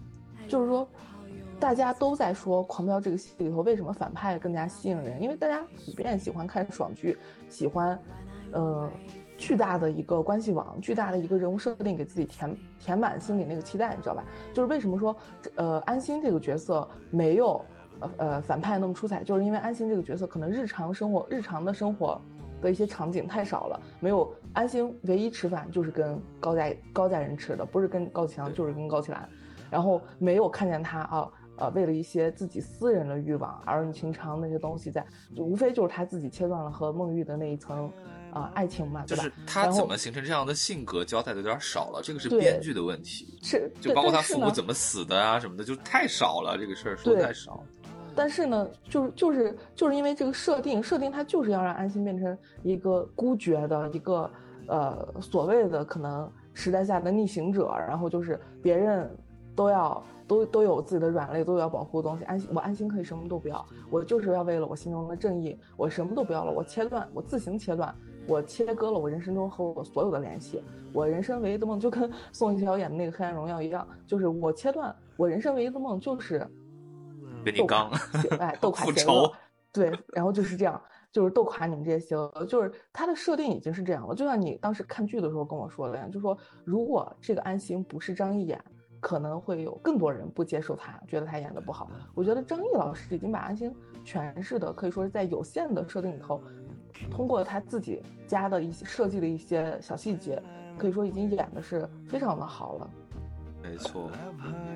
[0.48, 0.90] 就是说。
[1.60, 5.22] 大家都在说《狂飙》这个戏里头为什么反派更加吸引人？
[5.22, 7.18] 因为大家普遍喜欢看爽剧，
[7.50, 7.98] 喜欢，
[8.52, 8.90] 呃，
[9.38, 14.24] 巨大的一个关系网，巨大的一个人物设定，给自己填填满心里那个期待，你知道吧？
[14.54, 15.16] 就是为什么说，
[15.56, 17.64] 呃，安心这个角色没有，
[18.00, 22.22] 呃呃，反派那么出彩，就是因为安心这个角色可能日常生活、日常的生活
[22.62, 29.28] 的一些场景太少了，没有安心唯一吃饭就是跟高家高家人吃的，不是跟高启强就是跟高启兰，
[29.72, 31.32] 然后没有看见他啊。
[31.58, 37.92] 呃，为了一些自己私人的欲望，儿女情长那些东西，在就无非就是他自己切断了和孟玉的那一层，
[38.32, 43.40] 啊，爱情嘛，就是他怎么形成这样的性格，交代的有点少了，这个是编剧的问题。
[43.42, 47.64] 是，就包括他父母怎么死的啊什么的，就太少了，这个事儿说太少。
[48.18, 54.32] 但是呢，就是就是就是因为这个设定，设定它就是要让安心变成一个孤绝的一个
[54.68, 59.10] 呃所谓的可能时代下的逆行者，然后就是别人
[59.56, 62.24] 都要都都有自己的软肋，都要保护的东西。
[62.26, 67.94] 安心，我安心可以什么都不要，我就是要为了我心中的正义，我什么都不要了，我切断，我自行切断，
[68.28, 70.62] 我切割了我人生中和我所有的联系。
[70.94, 76.40] 我人生唯一的梦就跟 宋慧乔演的那个《黑暗荣耀》一样，就是我切断我人生唯一的梦就是
[77.44, 77.92] 跟你刚，
[78.40, 79.32] 哎，斗 垮邪恶，
[79.72, 80.82] 对，然后就是这样，
[81.12, 84.16] 就是斗垮你们这些邪恶，就是他的设定已经是这样了。
[84.16, 88.64] 就像你当时看剧的时候跟我说的呀，就说如果这个安心不是张译演，
[89.00, 91.90] 可能会有更多人不接受他，觉得他演的不好。
[92.14, 93.74] 我觉得张译老师已经把安心
[94.06, 96.42] 诠释的可以说是在有限的设定里头，
[97.12, 100.42] 通过他自己加的一些设计的一些小细节。
[100.78, 102.90] 可以说已经演的是非常的好了，
[103.64, 104.12] 没错，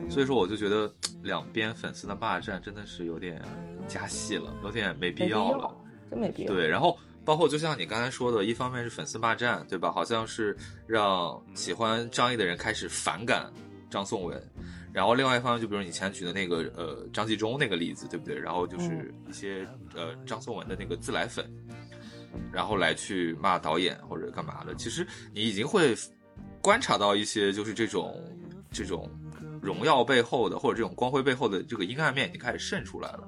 [0.09, 0.89] 所以说我就觉得
[1.21, 3.41] 两边粉丝的霸占真的是有点
[3.85, 5.69] 加戏了，有点没必要了，
[6.09, 6.53] 真没必要。
[6.53, 9.91] 对，然后包括就像你刚才说的，一方面是粉丝霸占，对吧？
[9.91, 10.55] 好像是
[10.87, 13.51] 让喜欢张译的人开始反感
[13.89, 14.41] 张颂文，
[14.93, 18.37] 然后另外一方面就比如你前举的那个呃张纪中那个例子，对不对？
[18.37, 21.45] 然后就是一些呃张颂文的那个自来粉。
[22.53, 25.95] 然后来去骂导演或者干嘛的，其实你已经会
[26.61, 28.23] 观察到一些，就是这种
[28.71, 29.09] 这种
[29.59, 33.27] 荣耀背后的或者这种光辉背后的这个阴暗面已经开始渗出来了，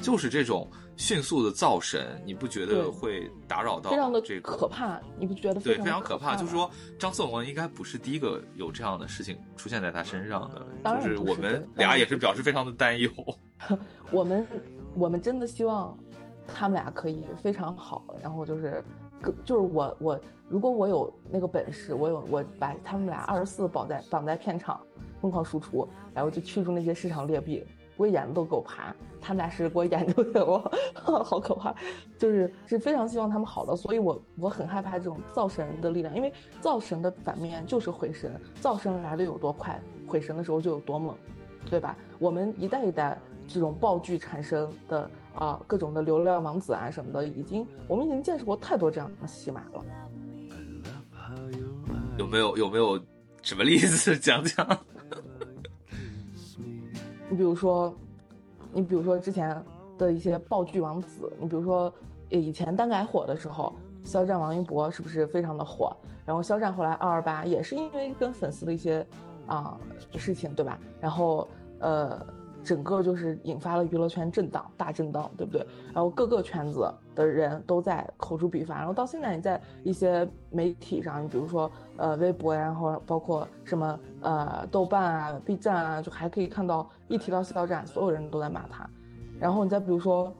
[0.00, 3.90] 就是这种迅速的造神，你不觉得会打扰到
[4.20, 5.00] 这个可怕？
[5.18, 6.36] 你不觉得对非常可怕？
[6.36, 13.10] 就是说张颂文应该不是第一个有这样的事情出现在他身上的，就是我们俩也是表示非常的担忧。
[14.12, 14.46] 我们
[14.94, 15.96] 我们真的希望。
[16.50, 18.82] 他们俩可以非常好，然后就是，
[19.44, 20.18] 就是我我
[20.48, 24.80] 如果我有那个本事，我有我把他们俩二十四绑在绑在片场，
[25.20, 27.62] 疯狂输出，然后就驱逐那些市场劣币，
[27.98, 28.94] 我眼子都够爬。
[29.20, 30.58] 他们俩是给我研究的， 我
[31.22, 31.74] 好可怕，
[32.16, 36.32] 就是是非常希望他们好的，所以我我很害怕这种造神的力量，因为
[36.62, 41.14] 造神的反面就是毁神，造神来的有多快，毁神的时候就有多猛，
[41.68, 41.94] 对吧？
[42.18, 45.10] 我们一代一代这种爆剧产生的。
[45.34, 49.84] 啊，各种的流量王子啊什么的，已经我们已经见识过太多这样的戏码了。
[52.16, 53.00] 有没有有没有
[53.42, 54.66] 什么例子讲讲？
[57.28, 57.94] 你比如说，
[58.72, 59.60] 你比如说之前
[59.96, 61.92] 的一些爆剧王子，你比如说
[62.28, 63.74] 以前单改火的时候，
[64.04, 65.96] 肖战、王一博是不是非常的火？
[66.24, 69.06] 然后肖战后来二二八也是因为跟粉丝的一些
[69.46, 69.78] 啊
[70.16, 70.78] 事情，对吧？
[71.00, 71.46] 然后
[71.80, 72.26] 呃。
[72.68, 75.66] 整个就是引发了娱乐圈震荡，大震荡，对不对？
[75.94, 88.86] 然后各个圈子的人都在口诛笔伐，然后到现在你在一些媒体上，你比如说呃微博，然后包括什么呃豆瓣啊、B 站啊，就还可以看到一提到肖战，所有人都在骂他。
[89.40, 90.30] 然后你再比如说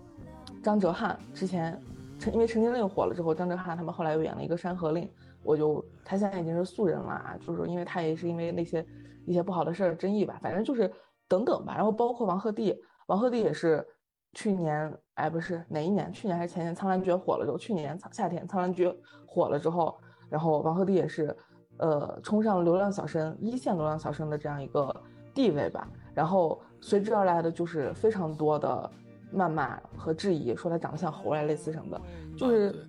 [0.62, 1.80] 张哲瀚之前，
[2.18, 5.04] 陈因为《陈情令》火了之后，张哲瀚他们后来又演了一个《山河令》，
[5.42, 8.84] 我就他现在已经是素人了啊，就是因为他也是因为那些
[9.24, 10.92] 一些不好的事儿争议吧，反正就是。
[11.28, 12.76] 等等吧，然后包括王鹤棣，
[13.06, 13.86] 王鹤棣也是
[14.32, 16.12] 去年，哎，不是哪一年？
[16.12, 16.74] 去年还是前年？
[16.76, 18.90] 《苍兰诀》火了之后，去年夏天《苍兰诀》
[19.26, 19.98] 火了之后，
[20.30, 21.36] 然后王鹤棣也是，
[21.76, 24.94] 呃，冲上流量小生一线流量小生的这样一个
[25.34, 25.86] 地位吧。
[26.14, 28.90] 然后随之而来的就是非常多的
[29.32, 32.04] 谩骂和质疑，说他长得像猴啊，类似什么的，
[32.36, 32.88] 就是，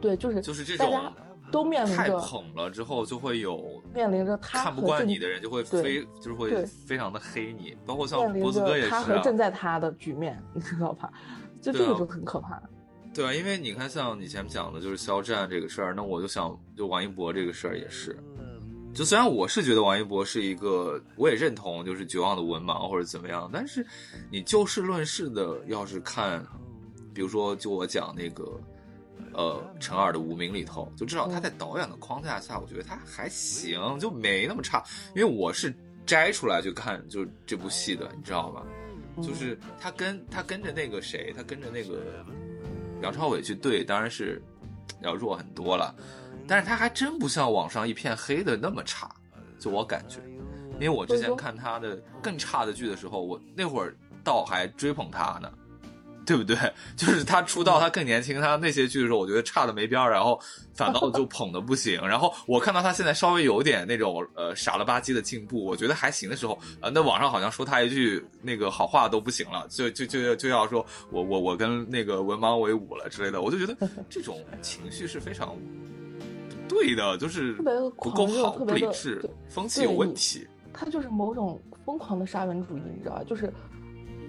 [0.00, 0.90] 对，就是就是这种。
[1.50, 11.12] 都面临着太捧了之后，就会有面临着他看不惯你的人就会非就是会非常的黑你，包括像波子哥也是啊他和正在他的局面，你知道吧？
[11.60, 12.60] 就这个就很可怕。
[13.14, 18.18] 对啊，因为你看，像你前面讲的就是肖战这个事儿，那我就想，就王一博这个事儿也是。
[18.92, 23.86] 就虽然我是觉得王一博是一个，我也认同就是绝望的文盲或者怎么样，但是
[24.30, 26.44] 你就事论事的，要是看，
[27.12, 28.60] 比如说就我讲那个。
[29.34, 34.82] 呃，陈二的无名里头，就至少他在导演的框架下，我觉得他还行，就没那么差。
[35.14, 35.74] 因为我是
[36.06, 38.62] 摘出来去看就是这部戏的，你知道吗？
[39.22, 42.24] 就是他跟他跟着那个谁，他跟着那个
[43.00, 44.42] 梁朝伟去对，当然是
[45.00, 45.94] 要弱很多了。
[46.46, 49.08] 但是他还真不像网上一片黑的那么差，
[49.58, 50.18] 就我感觉。
[50.74, 55.50] 因为我之前看他的更差的剧的时候，我那会儿倒还追捧他呢。
[56.26, 56.56] 对不对？
[56.96, 60.40] 就是他出道，他更年轻，他那些剧的时候，我觉得差的没边儿，然后
[60.74, 62.00] 反倒就捧的不行。
[62.06, 73.76] 然后我看到他现在稍微有点那种呃傻了吧唧的进步，我觉得还行的时候，呃，那网上好像说他一句那个好话都不行了，就就就就要说我我我跟那个文盲为伍了之类的，我就觉得
[74.08, 75.56] 这种情绪是非常
[76.68, 80.46] 不对的，就是不够好，不理智，风气有问题。
[80.72, 83.24] 他就是某种疯狂的沙文主义，你知道吧？
[83.24, 83.52] 就是。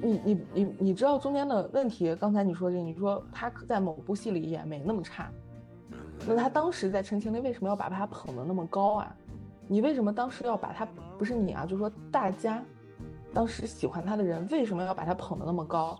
[0.05, 2.15] 你你你你知道中间的问题？
[2.15, 5.31] 刚才你说这，你说他在某部戏里演没那么差，
[6.27, 9.15] 那他当时在《陈情令》为什么要把他捧得那么高啊？
[9.67, 10.87] 你为什么当时要把他
[11.17, 11.65] 不是你啊？
[11.65, 12.63] 就说大家
[13.33, 15.99] 当时喜欢他的人为什么要把他捧得那么高？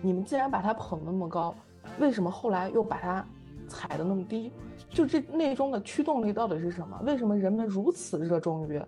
[0.00, 1.54] 你们既然把他捧得那么高，
[2.00, 3.26] 为什么后来又把他
[3.68, 4.50] 踩得那么低？
[4.88, 6.98] 就这内中的驱动力到底是什么？
[7.04, 8.80] 为什么人们如此热衷于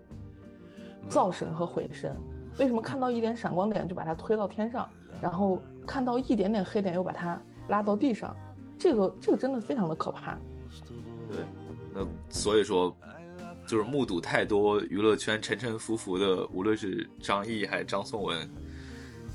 [1.07, 2.15] 造神和毁神？
[2.57, 4.89] 为什么看到一点闪光点就把它推到天上，
[5.21, 8.35] 然后看到一点点黑点又把它拉到地上？
[8.77, 10.37] 这个这个真的非常的可怕。
[11.31, 11.39] 对，
[11.93, 12.95] 那所以说。
[13.67, 18.47] 就是目睹太多娱乐圈沉沉浮浮的，无论是张译还是张颂文，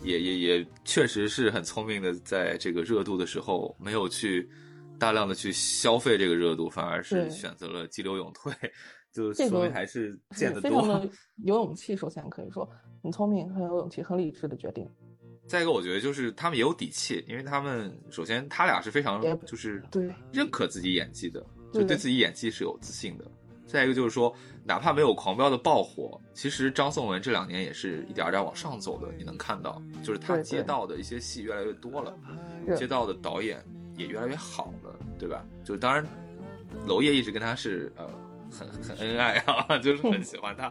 [0.05, 4.49] 也也也确实是很聪明的，在这个热度的时候没有去
[5.01, 8.53] 大量的去消费这个热度，反而是选择了激流勇退，
[9.13, 11.09] 就说明还是 见得多。
[11.45, 12.69] 有勇气，首先可以说
[13.03, 14.89] 很聪明、很有勇气、很理智的决定。
[15.47, 23.25] 再一个，我觉得就是他们也有底气，因为他们首先他俩是非常就是对认可自己演技的，就对自己演技是有自信的。
[23.67, 24.35] 再一个就是说，
[24.65, 29.13] 哪怕没有狂飙的爆火，其实张颂文这两年也是一点点往上走的。
[29.17, 32.17] 你能看到，就是他接到的一些戏越来越多了，
[32.77, 33.65] 接到的导演
[33.97, 35.45] 也越来越好了，对吧？
[35.65, 36.05] 就当然，
[36.87, 38.09] 娄烨一直跟他是呃
[38.51, 40.71] 很很恩爱啊， 就是很喜欢他。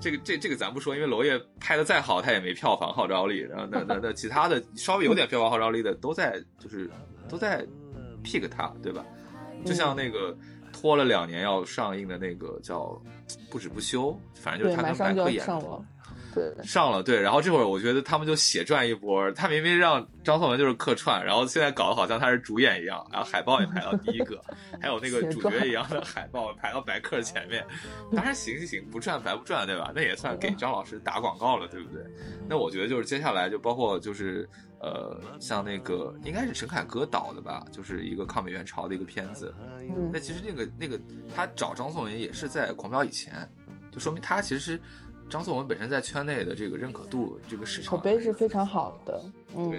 [0.00, 3.40] 这个这这个咱不说，因为娄烨拍的再好，他也没票房号召力。
[3.40, 6.90] 然后那那那其他的稍微有点票房号召力的，都在就是
[7.28, 7.66] 都在
[8.24, 9.04] pick 他，对吧？
[9.64, 10.36] 就像那个。
[10.72, 12.80] 拖了两年要上映的那个叫
[13.50, 15.84] 《不止不休》，反正就是他跟白客演的，
[16.36, 17.18] 对，上了对。
[17.18, 24.38] 然后这会儿我觉得他们就血赚一波，他明明让张颂文就是客串，然后现在搞得好像他是主演一样，然后海报也排到第一个，
[24.78, 27.66] 还有那个主角一样的海报排到白客前面。
[28.14, 29.90] 当然行行行，不赚白不赚，对吧？
[29.94, 32.02] 那也算给张老师打广告了，对不对？
[32.46, 34.46] 那我觉得就是接下来就包括就是。
[34.78, 39.52] 呃，像那个应该是陈凯歌导的吧，就是一个抗美援朝的一个片子。
[40.12, 41.00] 那其实那个那个
[41.34, 43.50] 他找张颂文也是在狂飙以前，
[43.90, 44.78] 就说明他其实
[45.28, 49.22] 张颂文本身在圈内的这个认可度，这个市场口碑是非常好的。
[49.56, 49.70] 嗯，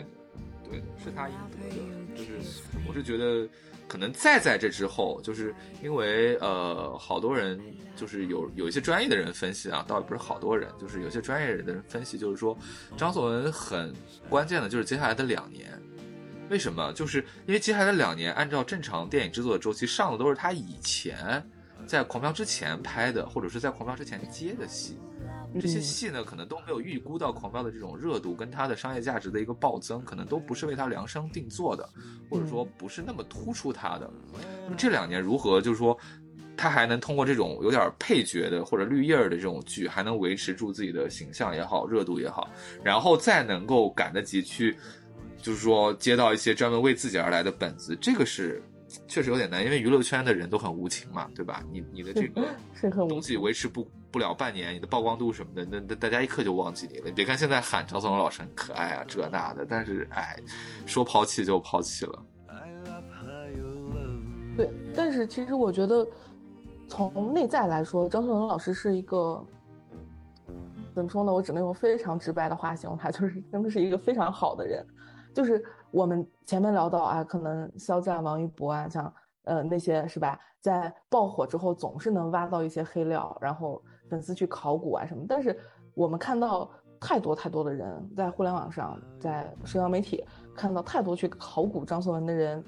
[0.63, 2.15] 对，是他应得的。
[2.15, 2.39] 就是
[2.87, 3.47] 我是觉得。
[3.89, 7.57] 可能再在这之后，就是因为呃，好多人
[7.95, 12.57] 就是有有一些专业的人分析啊，倒也不是好多人，就是有些专业的人分析，就是说
[12.97, 13.95] 张颂文很
[14.27, 15.71] 关键的就是接下来的两年，
[16.49, 16.91] 为什么？
[16.91, 21.41] 就是因为接下来的两年，按照正常电影制作的周期，上的都是他以前
[21.85, 24.97] 在狂飙之前拍的，或者是在狂飙之前接的戏。
[25.59, 31.87] 这些戏呢，可能都没有预估到狂飙的这种热度跟它的商业价值的一个暴增，可能都不是为它量身定做的，
[32.29, 34.11] 或者说不是那么突出它的。
[34.65, 35.97] 那么这两年如何，就是说，
[36.55, 42.49] 它还能通过这种有点配角的或者绿叶儿的这种剧，还能维持住自己的形象也好，热度也好，
[42.83, 44.77] 然后再能够赶得及去，
[45.41, 48.61] 就是说接到一些专门为自己而来的本子，这个是。
[49.09, 51.61] 确实有点难，因为娱乐圈的人都很无情嘛，对吧？
[51.73, 52.47] 你你的这个
[53.05, 57.11] 东西维持不不了半年，你的曝光度什么的，那那大家一刻就忘记你了。
[57.11, 60.37] 别看现在喊张颂文老师很可爱啊，这那的，但是哎，
[60.85, 62.25] 说抛弃就抛弃了。
[64.55, 66.07] 对，但是其实我觉得，
[66.87, 69.45] 从内在来说，张颂文老师是一个
[70.95, 71.33] 怎么说呢？
[71.33, 74.85] 我只能用非常直白的话形容他，就是真的是一个非常好的人，
[75.33, 75.63] 就是。
[75.89, 79.11] 我们前面聊到啊，可能肖战、王一博啊，像
[79.45, 85.25] 呃那些是吧，在爆火之后总是能挖到一些黑料，然后粉丝去考古啊什么。
[85.27, 85.57] 但是
[85.93, 90.23] 我们看到太多太多的人在互联网上，在社交媒体
[90.55, 92.63] 看到太多去考古张颂文的人，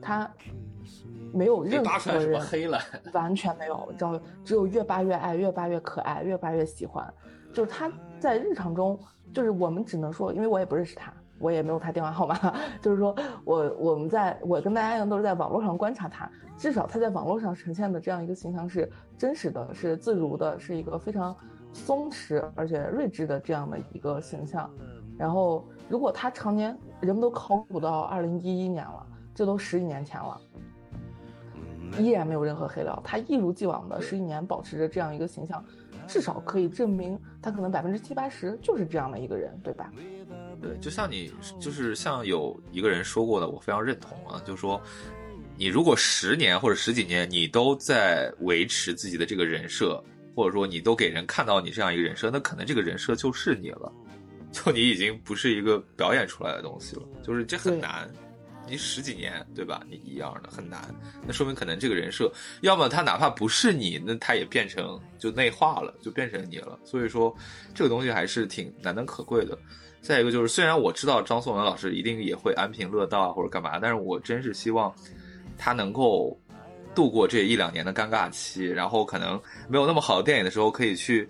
[0.00, 0.30] 他
[1.32, 2.78] 没有任何人黑了，
[3.12, 7.12] 完全没有，知道只有越扒越爱，越扒越可爱，越扒越喜欢。
[7.52, 8.98] 就是他在日常中，
[9.34, 11.12] 就是我们只能说，因为我也不认识他。
[11.38, 12.38] 我也没有他电话号码，
[12.80, 13.14] 就是说
[13.44, 21.36] 我我们在我跟大家一样都是在网络上观察他，至少他在网络上呈现的这样一个形象是真实的，是自如的，是一个非常
[21.72, 24.70] 松弛而且睿智的这样的一个形象。
[25.18, 30.40] 然后如果他常年人们都考古到二零一一年了，这都十几年前了，
[31.98, 35.64] 依然没有任何黑料，他一如既往的十几年保持着这样一个形象，
[36.06, 39.90] 至少可以证明他可能百分之七八十就是这样的一个人，对吧？
[40.60, 44.80] 对，就像你，就是像有一个人说过的，我非常认同啊，就是说，
[45.56, 50.02] 你如果十年或者十几年，你都在维持自己的这个人设，
[50.34, 53.92] 或者说你都给人看到你这样一个人设，那可能这个人设就是你了，
[54.50, 58.10] 就你已经不是一个表演出来的东西了，就是这很难。
[58.68, 59.86] 你十几年对吧？
[59.88, 60.92] 你一样的很难，
[61.24, 62.32] 那说明可能这个人设，
[62.62, 66.76] 要么他哪怕不是你，那他也变成就内化了，就变成你了。
[66.84, 67.32] 所以说，
[67.72, 69.56] 这个东西还是挺难能可贵的。
[70.06, 74.94] 再一个就是，虽然我知道张颂文老师一定也会安贫乐道或者干嘛，但是我真是希望
[75.58, 76.38] 他能够
[76.94, 81.28] 度过这一两年的尴尬期，然后可能没有那么好的电影的时候，可以去。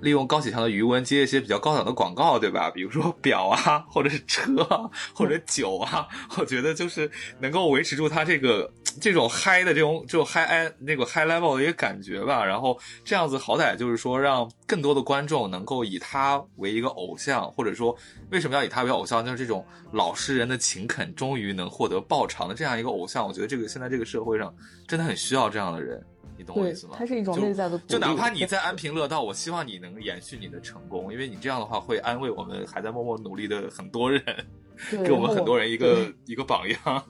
[0.00, 2.70] 利用高启强的余温接一些比较高档的广告，对吧？
[2.70, 8.70] 比如说表啊， 或者是车啊，或者酒啊， 我觉得就是能够维持住他这个
[9.00, 12.44] 这种嗨的这种这种嗨哎那个 high level 的一个感觉吧。
[12.44, 17.96] 然后这样子好歹就是说让更多的观众能够以他为一个偶像，或者说
[18.30, 19.24] 为什么要以他为偶像？
[19.24, 23.26] 就是这种老实人的勤恳终于能获得报偿的这样一个偶像。
[23.26, 24.54] 我觉得这个现在这个社会上
[24.86, 26.04] 真的很需要这样的人。
[26.36, 26.94] 你懂我意思吗？
[26.98, 34.22] 它是一种内在的，就哪怕你在安贫乐道，我希望你能延续你的成功，因为你这样的话会安慰我们还在默默努力的很多人，
[35.04, 37.04] 给我们很多人一个一个榜样。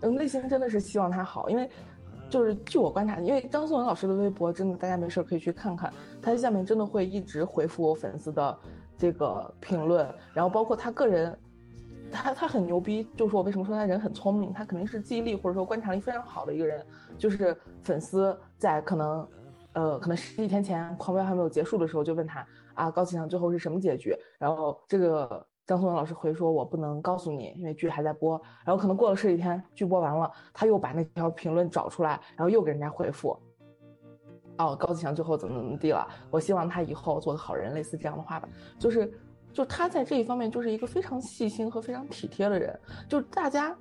[0.00, 1.68] 嗯，内心真的是希望他好，因为
[2.28, 5.92] 就是据我观察，因为张颂文老师的微博真的大家没事可以去看看，
[6.22, 8.58] 他在下面真的会一直回复我粉丝的
[8.96, 11.36] 这个评论，然后包括他个人。
[12.12, 16.84] 他他很牛逼，就是我为什么说他人很聪明，他肯定是记忆力或者说观察力非常好的一个人。
[17.16, 19.26] 就是粉丝在可能，
[19.72, 24.14] 呃，可能十几天前狂飙还没有结束的时候，就问他啊，高启强最后是什么结局？
[24.38, 28.40] 然后这个张颂文老师回说，我不能告诉你，因为剧还在播。
[28.64, 33.36] 然后可能过了十几天，剧播完了，他又把那条评论找出来，然后又给人家回复，
[34.58, 36.06] 哦，高启强最后怎么怎么地了？
[36.30, 38.48] 我希望他以后做个好人，类似这样的话吧，
[38.78, 39.12] 就是。
[39.52, 42.80] 就他在这一方面就是一个非常细心和非常体贴的人。
[43.08, 43.76] 就大家，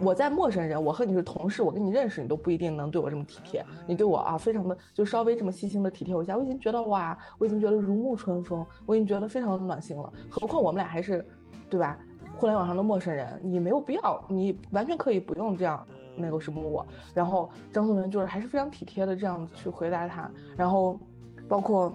[0.00, 3.64] 我在陌生人，我和你是同事，我跟你认识，你都不一定能对我这么体贴。
[3.86, 10.12] 你对我啊，非常的就稍微这么细心的体贴我一下，我已经觉得哇，我已经觉得如沐春风，我已经觉得非常的暖心了。
[10.30, 11.24] 何况我们俩还是，
[11.68, 11.98] 对吧？
[12.36, 16.86] 互联网上的陌生人，你没有必要，你完全可以不用这样那个什么我。
[17.12, 20.98] 然后张颂文就是还是非常体贴的这样子去回答他，然后
[21.48, 21.92] 包括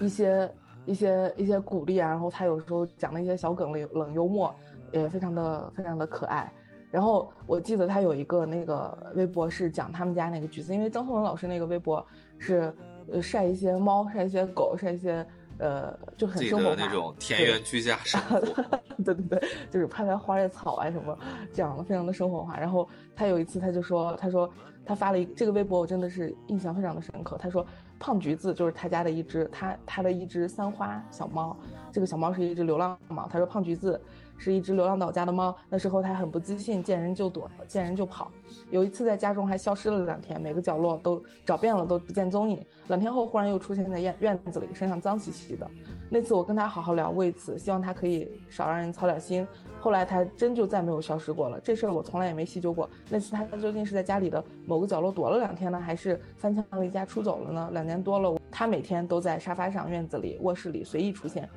[0.00, 0.50] 一些。
[0.86, 4.52] 一些一些鼓励啊，然后他有时候讲的一些小梗冷冷幽默，
[4.92, 6.50] 也非常的非常的可爱。
[6.90, 12.04] 然后我记得他有一个那个微博是讲他们家那个橘子，因为张颂文老师那个微博
[12.38, 12.74] 是
[13.22, 15.24] 晒一些猫，晒一些狗，晒一些
[15.58, 18.40] 呃就很生活化那种田园居家生活。
[19.04, 21.16] 对对对，就是拍拍花叶草啊什么
[21.54, 22.58] 这样的，非常的生活化。
[22.58, 24.50] 然后他有一次他就说，他说
[24.84, 27.38] 他发了一这个微博，我真的是印象非常的深刻。
[27.38, 27.64] 他说。
[28.02, 31.54] 胖橘子就是他家的一只，他他的一只三花小猫。
[31.92, 33.28] 这个小猫是一只流浪猫。
[33.30, 34.00] 他说胖橘子
[34.40, 35.54] 是一只流浪到家的猫。
[35.68, 38.32] 那时候他很不自信，见人就躲，见人就跑。
[38.70, 42.58] 有一次在家中还消失了两天，每个角落都找遍了，都不见踪影。
[42.88, 45.70] 两天后忽然又出现在院院子里，身上脏兮兮的。
[46.08, 49.46] 那次我跟他好好聊过一次，希望他可以少让人操点心。
[49.78, 52.88] 后来他真就再没有消失过了，这事儿我从来也没细究过。
[53.08, 57.70] 那次他究竟是在家里的某个角落躲了两天呢，还是翻墙离家出走了呢？
[57.72, 61.48] 两年多了，他每天都在沙发上、院子里、卧室里随意出现，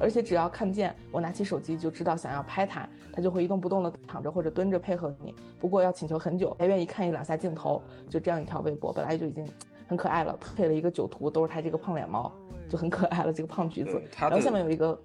[0.00, 5.34] 而且只要看见我拿起手机，就知道想要拍它，它就会一动不动的躺着或者蹲着配合你。
[5.60, 7.82] 不过要请求很久，还愿意看一两下镜头。
[8.08, 9.46] 就这样一条微博，本来就已经
[9.86, 12.32] 很可爱了，配了一个酒图，都是他这个胖脸猫，
[12.68, 13.32] 就很可爱了。
[13.32, 14.98] 这个胖橘子，然后下面有一个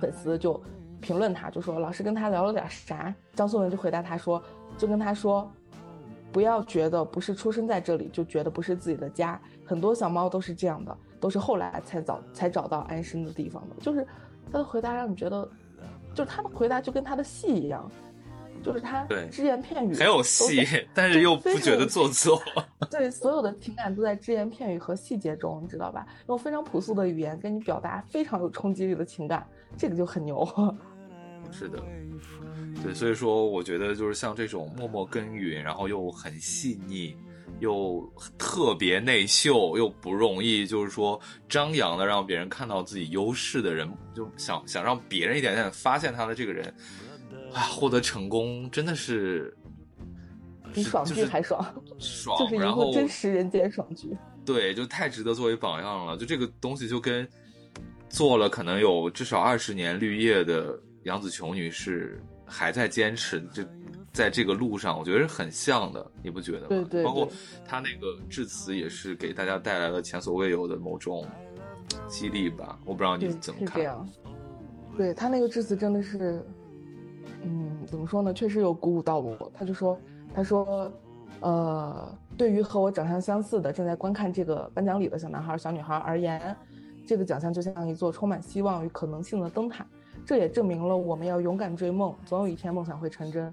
[0.00, 0.60] 粉丝就。
[1.00, 4.42] 评论他就说老师跟他聊了点啥，张颂文就回答他说，
[4.76, 5.50] 就跟他说，
[6.30, 13.76] 不要觉得不是出生在这里就觉得不是自己的家，很多小猫都是这样的，都是后来才找才找到安身的地方的。
[13.80, 14.06] 就是
[14.50, 15.48] 他的回答让你觉得，
[16.14, 17.90] 就是他的回答就跟他的戏一样，
[18.62, 22.42] 就是他只言片语很有戏，但是又不觉得做作。
[22.90, 26.06] 对，所有的情感都在只言片语和细节中，你知道吧？
[26.28, 29.46] 用非常朴素的语言跟你表达非常有冲击力的情感，
[29.76, 30.46] 这个就很牛。
[31.52, 31.82] 是的，
[32.82, 37.16] 对，所以说我觉得就是像这种默默耕耘，然后又很细腻，
[37.58, 46.72] 又特别内秀，又不容易，就是说张扬的让别人看到自己优势的人，就想想让别人一点点发现他的这个人，
[47.52, 49.56] 啊，获得成功真的是
[50.72, 51.62] 比爽剧还爽，
[51.98, 54.08] 爽，就是一个真实人间爽剧。
[54.44, 56.16] 对，就太值得作为榜样了。
[56.16, 57.28] 就这个东西就跟
[58.08, 60.78] 做了可能有至少二十年绿叶的。
[61.04, 63.62] 杨紫琼女士还在坚持，就
[64.12, 66.66] 在这个路上，我觉得是很像的，你不觉得吗？
[66.68, 67.04] 对对。
[67.04, 67.28] 包括
[67.64, 71.24] 他那个致辞，也是给大家带来了前所未有的某种
[72.08, 72.78] 激励吧？
[72.84, 73.68] 我不知道你怎么看。
[73.68, 74.08] 是这样。
[74.96, 76.44] 对他那个致辞真的是，
[77.44, 78.34] 嗯，怎么说呢？
[78.34, 79.50] 确实有鼓舞到我。
[79.54, 79.98] 他就说
[80.34, 80.92] ：“他说，
[81.38, 86.54] 呃，对于和我长相相似的正在观看这个颁奖礼的小男孩、小女孩而言，
[87.06, 89.86] 这个奖项就像一座充满希望与可能性的灯塔。”
[90.26, 93.50] 这也证明了我们要勇敢追梦，总有一天梦想会成真。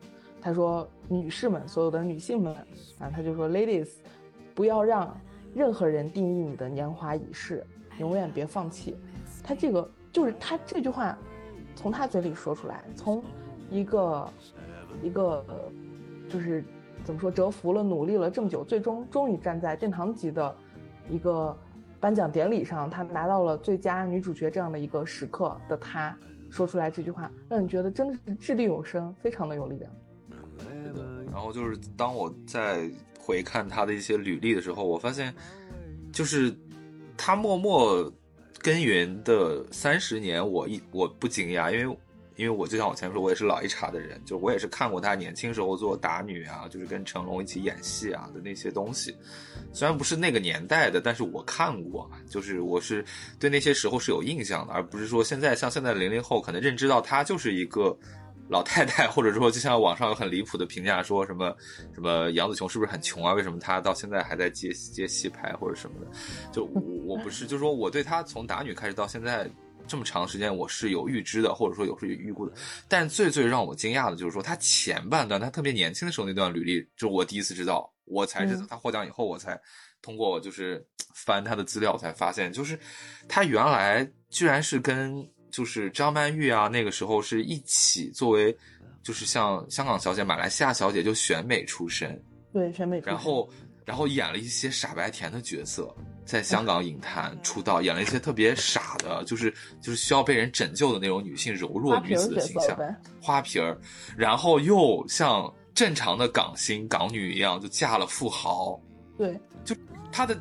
[0.47, 2.55] 他说：“女士们，所有的女性们
[2.99, 3.89] 啊，他就说，ladies，
[4.55, 5.13] 不要让
[5.53, 7.67] 任何人定义你的年华已逝，
[7.99, 8.95] 永远别放弃。”
[9.43, 11.17] 他这个就是他这句话，
[11.75, 13.21] 从他嘴里说出来，从
[13.69, 14.29] 一个
[15.03, 15.55] 一个呃
[16.29, 16.63] 就是
[17.03, 20.55] 怎么说蛰伏了、努力了这么久，最终终于站在殿堂级的
[21.09, 21.53] 一个
[21.99, 26.17] 颁奖典礼上，他拿到了最佳女主角这样的一个时刻的他
[26.49, 29.91] 说出来这句话，让你觉得真的是掷地有声，非常的有力量。
[31.37, 35.31] 然后就是当我在回看他的一些履历的时候，我发现，
[36.11, 36.51] 就是
[37.15, 38.11] 他默默
[38.59, 41.97] 耕耘的三十年，我一我不惊讶，因为
[42.37, 49.15] 因为我就像我前面说，我也是老一茬的人，就我也是看过他年轻时候做打女啊，就是跟成龙一起演戏啊的那些东西，
[49.71, 53.05] 虽然不是那个年代的，但是我看过，就是我是
[53.37, 57.95] 对那些时候是有印象的，而不是说现在像现在零零后可能认知到他就是一个。
[58.49, 61.53] 老太太，或者说就像网上有很离谱的评价，说什么
[61.93, 63.33] 什么杨紫琼是不是很穷啊？
[63.33, 66.07] 为什么她到现在还在接接戏拍或者什么的？
[66.53, 69.49] 就我我不是，就是说我对她从打女开始到现在
[69.85, 72.53] 这么长时间，我是有预知的，或者说有是有预估的。
[72.87, 79.59] 但最最让我惊讶的就是说，她前半段她特别年轻的时候那段履历，就是我第一次知道，我才知道她获奖以后，我才
[80.01, 82.79] 通过就是 翻她的资料才发现，就是
[83.27, 85.29] 她原来居然是跟。
[85.51, 88.55] 就是张曼玉啊，那个时候是一起作为，
[89.01, 92.21] 就是像香港小姐、马来西亚小姐就选美出身，
[92.53, 93.49] 对选美，然后
[93.85, 95.93] 然后演了一些傻白甜的角色，
[96.25, 102.77] 在香港影坛 出道，演了一些特别傻的，就是就是需要被人拯救的那种女性柔弱女子的形象，
[103.21, 103.79] 花瓶儿，
[104.17, 108.79] 然后又像正常的港星港女一样，就嫁了富豪，
[109.17, 109.75] 对，就
[110.11, 110.39] 她的。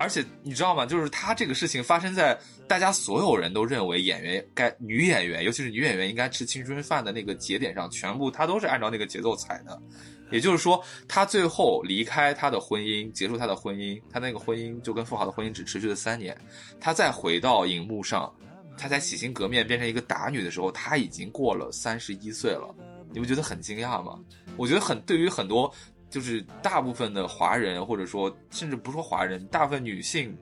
[0.00, 0.86] 而且你知道吗？
[0.86, 2.38] 就是他这个事情发生在
[2.68, 9.80] 大家所有人都认为演员该女演员，尤其是女演员应该吃青春饭的那个节点上，全部她都是按照那个节奏踩的。
[10.30, 16.36] 也就是说，她最后离开她的婚姻，结束她的婚姻，她那个婚姻就跟富豪的婚姻只持续了三年。
[16.78, 18.30] 她再回到荧幕上，
[18.76, 22.74] 她在洗心革面变成一个打女的时候，她已经过了三十一岁了。
[23.12, 24.20] 你不觉得很惊讶吗？
[24.58, 25.72] 我觉得很对于很多。
[26.10, 30.34] 就是大部分的华人，或者说甚至不说华人，大部分女性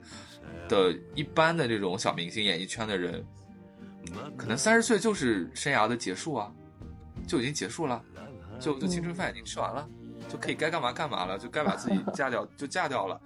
[0.67, 3.25] 的一般的这种小明星演艺圈的人，
[4.35, 6.51] 可能三十岁就是生涯的结束啊，
[7.27, 8.03] 就已经结束了，
[8.59, 9.87] 就就青春饭已经吃完了，
[10.29, 13.19] 就可以该干嘛干嘛了，就该把自己 嫁掉就嫁掉了。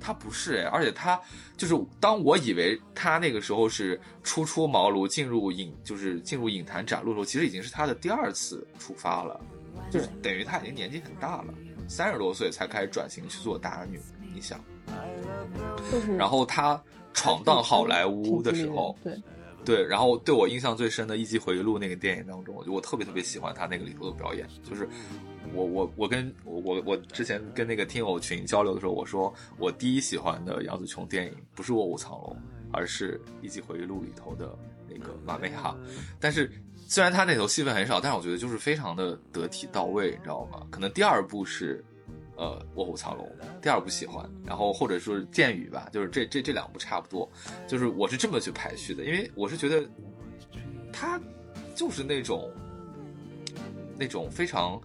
[0.00, 1.20] 他不是哎，而且他
[1.56, 9.40] 就是当我以为他那个时候是初出茅庐进入影，就是进入影坛展露的时候，其实已经是他的第二次出发了，
[9.90, 11.52] 就是等于他已经年纪很大了。
[11.88, 13.98] 三十多岁才开始转型去做大女，
[14.32, 14.64] 你想，
[16.16, 16.80] 然后他
[17.14, 19.14] 闯荡好莱坞的时候，对，
[19.64, 24.88] 对，然后对我印象最深的《一级回忆录》那个电影当中，我我特别特别喜欢他那个里头的表演，就是
[25.54, 32.36] 我我我跟我我我之前跟那个听友群交流的时候，我说我第一喜欢的杨紫琼电影不是《卧虎藏龙》，
[32.72, 34.56] 而是《一级回忆录》里头的
[34.88, 35.76] 那个马妹哈，
[36.20, 36.50] 但是。
[36.90, 40.66] 虽然他那头戏份很少，但是我觉得就是非常的得体到位，你知道吗？
[40.70, 41.84] 可能第二部是，
[42.38, 43.26] 呃，《卧虎藏龙》，
[43.60, 47.28] 第二部喜欢，然后或者说《剑雨》吧，就是这这这两部差不多，
[47.66, 49.84] 就是我是这么去排序的，因为我是觉得，
[50.92, 51.20] 他
[51.74, 52.48] 就是那种，
[53.98, 54.80] 那种非常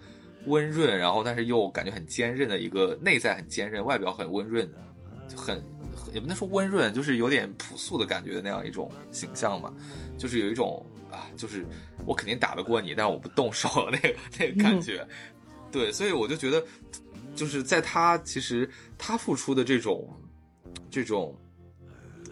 [0.47, 4.67] 温润，然后但是又感觉很坚韧的一个内在很坚韧，外表很温润，
[5.27, 5.63] 就很
[6.11, 9.71] 也不能说温润，就是有点朴素的感觉的那样一种形象嘛，
[10.17, 10.85] 就是有一种。
[11.13, 11.63] 啊，就是
[12.07, 15.07] 我肯定打得过你，但是我不动手 那个那个感觉，
[15.71, 16.65] 对，所以我就觉得，
[17.35, 20.09] 就是在他其实他付出的这种
[20.89, 21.37] 这种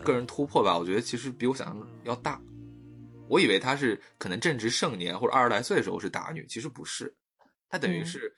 [0.04, 2.39] 个人突破吧，我觉得其实比我想象要大。
[3.28, 7.14] 我以为他是可能正值盛年或者二十来岁的时候是打女，其实不是，
[7.70, 8.34] 他等于是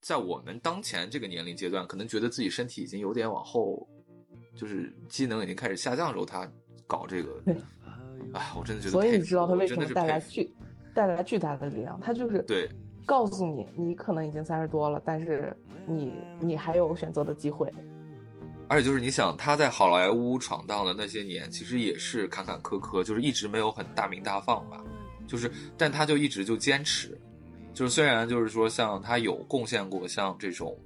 [0.00, 3.88] 在我们当前这个年龄阶段，可能觉得自己身体已经有点往后，
[4.54, 6.48] 就是机能已经开始下降的时候，他
[6.86, 7.42] 搞这个。
[8.32, 10.50] 哎，我真的觉得，所以你知道他为什么带来巨
[10.94, 12.00] 带来巨大的力量？
[12.00, 12.68] 他就是对，
[13.06, 17.72] 告诉你，你可能已经三十多了，但是你你还有选择的机会。
[18.68, 24.84] 而且就是你想，他在好莱坞闯荡的那些年，其实也是坎坎坷坷，就是一直没有很大名大放吧。
[25.26, 27.16] 就是，但他就一直就坚持，
[27.72, 30.76] 就是虽然就是说像他有贡献过像这种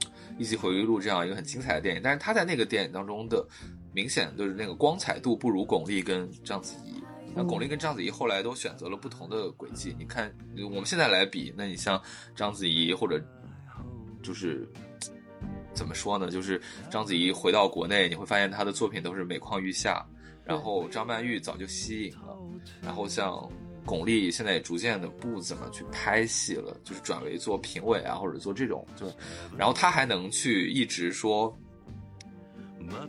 [0.38, 3.44] 《一级回忆录》这样一个很精彩的电影，但是他在那个电影当中的。
[3.94, 6.91] 明显就是那个光彩度不如巩俐跟章子怡，
[7.34, 9.94] 那巩俐跟章子怡后来都选择了不同的轨迹。
[9.98, 10.32] 你看，
[10.64, 12.00] 我们现在来比，那你像
[12.34, 13.22] 章子怡或者
[14.22, 14.68] 就是
[15.72, 16.30] 怎么说呢？
[16.30, 16.60] 就是
[16.90, 20.06] 章子怡回到国内，你会发现她的作品都是每况愈下。
[20.44, 22.36] 然后张曼玉早就吸引了，
[22.82, 23.48] 然后像
[23.86, 29.14] 巩俐现在也逐渐的不怎么去拍戏了，就是转为做评委啊，或者做这种，就是
[29.56, 31.56] 然后她还能去一直说，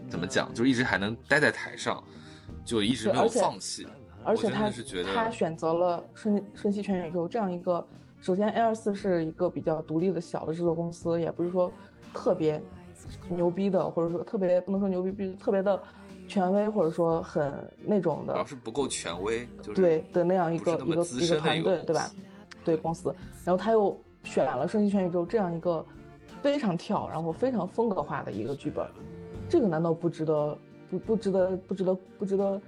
[0.10, 2.02] 怎么讲，就一直还能待在台上，
[2.64, 3.86] 就一直没有放弃。
[4.26, 4.72] 而且他
[5.14, 7.86] 他选择了瞬瞬息全宇宙这样一个，
[8.22, 11.72] 首先 A 二四是一个比较独立的小的制作公司，也不是说
[12.14, 12.62] 特别
[13.30, 15.82] 牛逼的，或者说特别不能说牛逼，特别的
[16.28, 17.54] 权威，或者说很
[17.86, 22.10] 那种的，主要是不够权威，就是对的那样一个一个一个团队，对吧？
[22.64, 23.14] 对公司，
[23.44, 25.86] 然后他又选了瞬息全宇宙这样一个
[26.42, 28.88] 非常跳，然后非常风格化的一个剧本，
[29.50, 30.58] 这个难道不值得
[30.90, 32.62] 不不值得不值得不值得？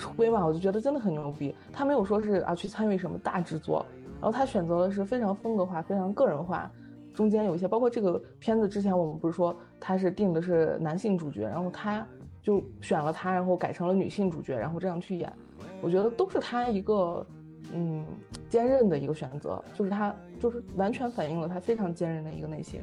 [0.00, 1.54] 吹嘛，我就觉得真的很牛逼。
[1.70, 3.84] 他没有说是啊去参与什么大制作，
[4.20, 6.68] 然后他选择的是非常风格化、非常个人化。
[7.12, 12.06] 中间有一些，包括这个片子之前我们不是说他是定的是男性主角，然后他
[12.42, 15.30] 就选了他，然后改成了女性主角，然后这样去演。
[15.82, 17.26] 我觉得都是他一个
[17.72, 18.04] 嗯
[18.48, 22.80] 坚韧的一个选择，就是他就是完全反映了他非常坚韧的一个内心。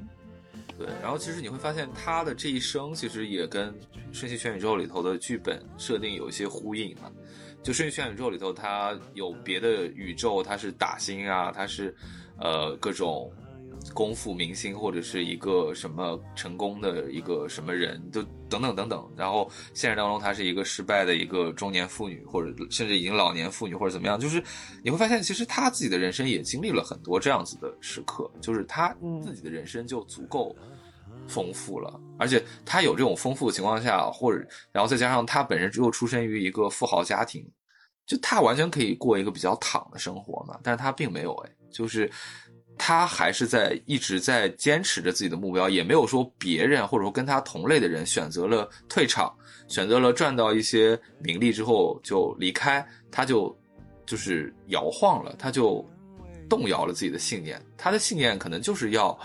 [0.78, 3.72] 对，然后其实你会发现他的这一生其实也跟
[4.12, 7.12] 《瞬息全宇宙》里头的剧本设定有一些呼应啊。
[7.64, 11.96] 就《瞬息全宇宙》里头，他有别的宇宙，他是打星啊，他是
[12.40, 13.32] 呃各种。
[13.94, 19.12] 功夫明星或者是一个什么成功的一个什么人，就等等等等。
[19.16, 24.20] 然后现实当中，她是一个失败的一个中年妇女，或者甚至已经老年妇女，或者怎么样。
[24.20, 24.44] 就是
[24.84, 30.56] 你会发现，其实她自己的人生也经历了很多这样子的时刻，就是她自己的人生就足够
[31.28, 32.00] 丰富了。
[32.20, 37.50] 而且她有这种丰富的情况下，或者然后再加上她本身又出身于一个富豪家庭，
[38.06, 40.60] 就她完全可以过一个比较躺的生活嘛。
[40.62, 42.12] 但是她并没有，哎，就是。
[42.78, 49.34] 他还是在一直在坚持着自己的目标，也没有说别人或者说跟他同类的人选择了退场，
[49.68, 53.58] 选择了赚到一些名利之后就离开，他就
[54.06, 55.84] 就是摇晃了，他就
[56.48, 57.60] 动摇了自己的信念。
[57.76, 59.18] 他的信念可能就是要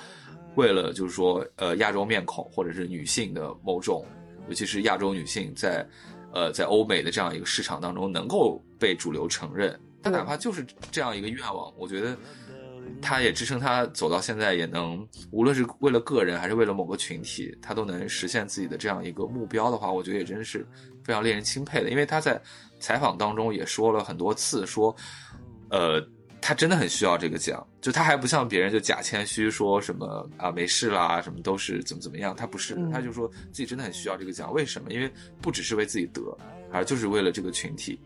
[0.54, 4.04] 为了就是说呃亚洲面孔或者是女性的某种，
[4.48, 5.86] 尤其是亚洲女性在
[6.32, 9.78] 呃在欧美的这样一个市场当中能够被主流承认。
[10.02, 12.16] 他哪怕就是这样一个愿望，我觉得。
[13.00, 20.66] 他也支撑他走到现在，也能无论是为了个人还是为了某个群体，他都能实现自己的这样一个目标的话，我觉得也真是
[21.02, 21.90] 非常令人钦佩的。
[21.90, 22.40] 因为他在
[22.78, 24.94] 采访当中也说了很多次，说，
[25.70, 26.04] 呃，
[26.40, 34.52] 他真的很需要这个奖，就他还不像别人就假谦虚说什么啊没事啦，什么都是怎么怎么样，他不是，他就说自己真的很需要这个奖。
[34.52, 34.92] 为什么？
[34.92, 36.20] 因为不只是为自己得，
[36.70, 38.00] 而就是为了这个群体。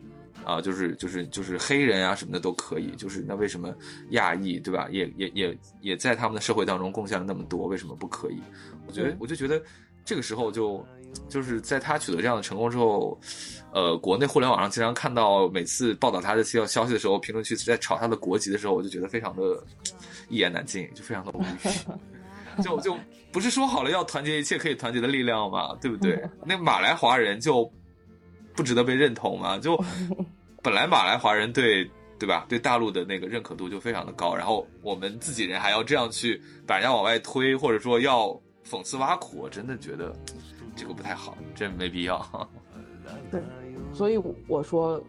[0.47, 3.75] 啊，就是就是就是黑人啊什么的都可以，就是那为什么
[4.11, 4.87] 亚裔对吧？
[4.93, 8.41] 也也也也在他们的社会当中贡献了那么多，为什么不可以？
[8.87, 9.61] 我觉得我就觉得
[10.05, 10.87] 这个时候就
[11.29, 13.19] 就是在他取得这样的成功之后，
[13.73, 19.43] 呃，国内互联网上经常看到每次报道他的消消息的时候，评论区在炒他的国籍的时候，我就觉得非常的
[20.29, 21.47] 一言难尽，就非常的无语。
[22.63, 22.97] 就就
[23.33, 25.77] 不是说好了要团结一切可以团结的力量吗？
[25.81, 26.23] 对不对？
[26.47, 27.71] 那马来华人就
[28.55, 29.59] 不值得被认同吗？
[29.59, 29.77] 就。
[30.67, 31.89] 本来马来华人对
[32.19, 40.13] 对吧，对大陆的那个认可度就非常的高，然后我们自己人还要这样去把人家往外推，或者说要讽刺挖苦，我真的觉得
[40.75, 42.21] 这个不太好，真没必要。
[43.31, 43.41] 对，
[43.93, 45.01] 所以我说，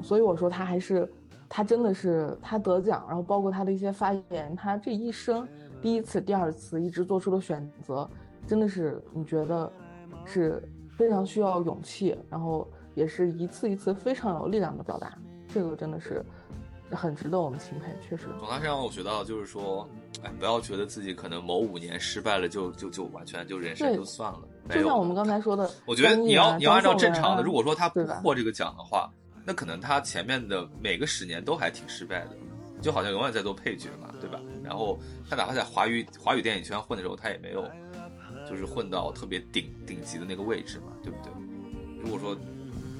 [0.00, 1.12] 所以我说他还是
[1.48, 5.44] 他真的是他得奖，然后包括他的一些发言，他这一生
[5.82, 8.08] 第一次、第二次一直做出的选择，
[8.46, 9.72] 真的是你觉得
[10.24, 10.62] 是
[10.96, 12.64] 非常需要勇气，然后。
[12.98, 15.16] 也是一次一次非常有力量的表达，
[15.54, 16.24] 这个真的是
[16.90, 18.24] 很值得我们钦佩，确实。
[18.40, 19.88] 从他身上我学到就是说，
[20.24, 24.40] 哎，不要觉得自己可能某五年失败了就就就完全就人生就算了。
[24.70, 29.08] 就像我们刚才说的，我觉得你要你要按照正常的，如果说他不获这个奖的话，
[29.44, 32.36] 那可能他前面的每个十年都还挺失败的，
[32.82, 34.40] 就好像永远在做配角嘛，对吧？
[34.64, 34.98] 然后
[35.30, 37.64] 他哪怕在华语华语电影圈混的时候，他也没有
[38.48, 41.32] 就是混到特别顶顶级的那个位置嘛，对不对？
[42.02, 42.36] 如果说。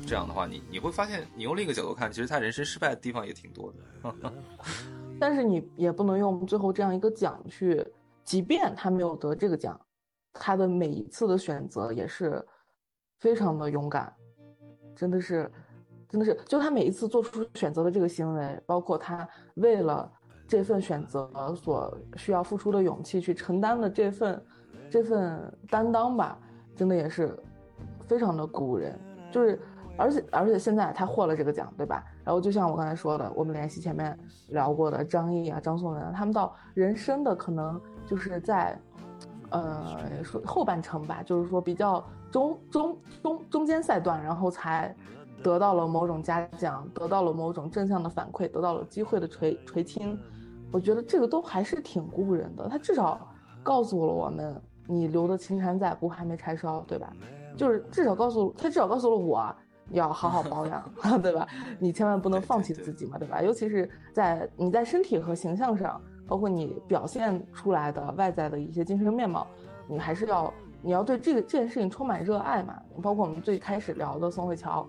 [0.09, 4.33] 这样的话，你你会发现，你用另一个角度看，其实他人生失败的地方也挺多的。
[5.21, 7.87] 但是你也不能用最后这样一个奖去，
[8.25, 9.79] 即便他没有得这个奖，
[10.33, 12.43] 他的每一次的选择也是
[13.19, 14.11] 非常的勇敢，
[14.97, 15.53] 真的是，
[16.09, 20.11] 真的是，就他每一次做出选择的这个行为，包括他为了
[20.47, 24.47] 这份选择所需要付出的勇气去承担的这份
[24.89, 26.39] 这份担当吧，
[26.75, 27.39] 真的也是
[28.07, 28.99] 非常的鼓舞人，
[29.31, 29.61] 就是。
[29.99, 32.05] 而且而且现在他获了这个奖，对吧？
[32.25, 34.17] 然后就像我刚才说的，我们联系前面
[34.49, 38.79] 聊过的张译啊、张颂文啊，他们到人生的可能就是在，
[39.51, 44.95] 呃，说后半程吧，就是说比较中中中中间赛段，然后才
[45.43, 50.19] 得到了某种嘉奖，得到了某种正向的反馈，得到了机会的垂垂青，
[50.71, 52.69] 我觉得这个都还是挺鼓舞人的。
[52.69, 53.21] 他至少
[53.63, 54.55] 告诉了我们，
[54.87, 57.13] 你留的青山在，不还没柴烧，对吧？
[57.57, 59.55] 就是至少告诉他，至少告诉了我，
[59.91, 60.83] 要好好保养，
[61.23, 61.47] 对吧？
[61.79, 63.43] 你千万不能放弃自己嘛，对吧？
[63.43, 69.47] 尤其是在你在身体和形象上，包括你表现出来的外在的一些精神面貌，
[69.87, 72.75] 你还是要你要对这个这件事情充满热爱嘛。
[73.03, 74.87] 包括我们最开始聊的宋慧乔。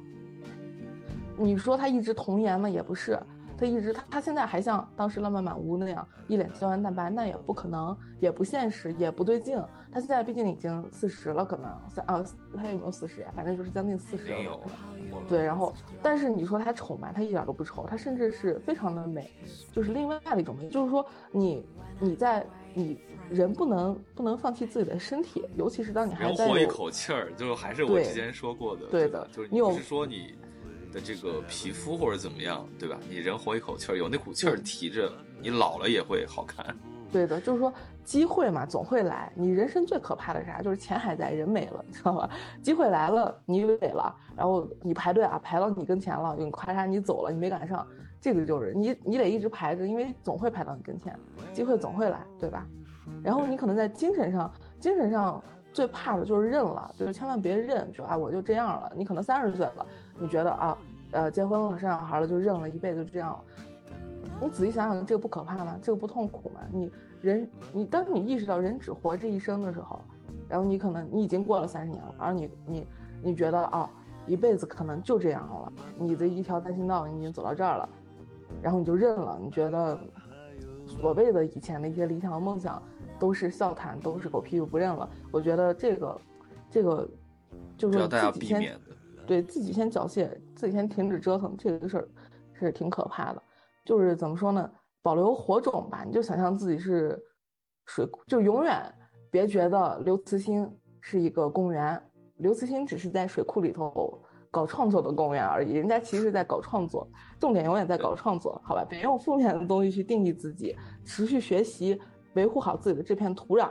[1.37, 2.69] 你说她一直童颜吗？
[2.69, 3.17] 也不是，
[3.59, 9.61] 他一直他他现在还像当时浪漫满屋那样一脸胶原蛋白，那也不可能，也不现实，也不对劲。
[9.91, 12.23] 他现在毕竟已经四十了，可能三啊，
[12.55, 13.31] 他有没有四十呀？
[13.35, 14.59] 反正就是将近四十了。
[15.27, 17.11] 对，然后但是你说他丑吗？
[17.13, 19.29] 他一点都不丑，他甚至是非常的美，
[19.73, 20.69] 就是另外的一种美。
[20.69, 21.65] 就是说你
[21.99, 30.33] 你在你人不能不能放弃自己的身体，尤其是当你还在活一口气儿，就还是我之前说过的，对的，就是你不是说你。
[30.91, 32.97] 的这个皮肤或者怎么样，对吧？
[33.09, 35.11] 你人活一口气儿，有那股气儿提着，
[35.41, 36.65] 你老了也会好看。
[37.11, 37.73] 对的，就是说
[38.03, 39.31] 机会嘛，总会来。
[39.35, 40.61] 你人生最可怕的啥？
[40.61, 42.29] 就是钱还在，人没了，知道吧？
[42.61, 47.87] 机会来了，你萎了，然后你排队啊，排到你跟前了，你咔嚓你走了，你没赶上，
[48.21, 51.17] 这个就是你，你得一直排着，因为总会排到你跟前，
[51.51, 52.63] 机会总会来，对吧？
[53.23, 58.91] 然后你可能在精神上，精神上最怕的就是认了，就是千万别认，就啊我就这样了。
[58.95, 59.85] 你可能三十岁了。
[60.17, 60.77] 你觉得啊，
[61.11, 63.39] 呃，结婚了，生小孩了，就认了一辈子就这样了。
[64.41, 65.77] 你仔细想想，这个不可怕吗？
[65.81, 66.59] 这个不痛苦吗？
[66.71, 66.91] 你
[67.21, 70.01] 人，你当你意识到人只活这一生的时候，
[70.47, 72.87] 然后你可能你已经过了三十年了，而你你
[73.21, 73.89] 你觉得啊，
[74.25, 77.89] 一辈子可能就这样了，你的一条单行道你已经走到这儿了，
[78.61, 79.37] 然后你就认了。
[79.41, 79.99] 你觉得
[80.85, 82.81] 所谓的以前的一些理想和梦想
[83.19, 85.09] 都是笑谈，都是狗屁就不认了。
[85.31, 86.21] 我觉得这个
[86.71, 87.07] 这个
[87.77, 88.79] 就是自己先。
[89.27, 92.09] 对自己先缴械，自己先停止折腾，这个事儿
[92.51, 93.43] 是挺可怕的。
[93.85, 94.67] 就是怎么说呢？
[95.03, 97.15] 保留火种吧，你就想象自己是
[97.85, 98.91] 水库，就永远
[99.29, 100.67] 别觉得刘慈欣
[100.99, 102.01] 是一个公园，
[102.37, 105.73] 刘慈欣只是在水库里头搞创作的公园而已。
[105.73, 107.07] 人家其实在搞创作，
[107.39, 108.83] 重点永远在搞创作，好吧？
[108.89, 112.01] 别用负面的东西去定义自己，持续学习，
[112.39, 113.69] 维护好自己的这片土壤，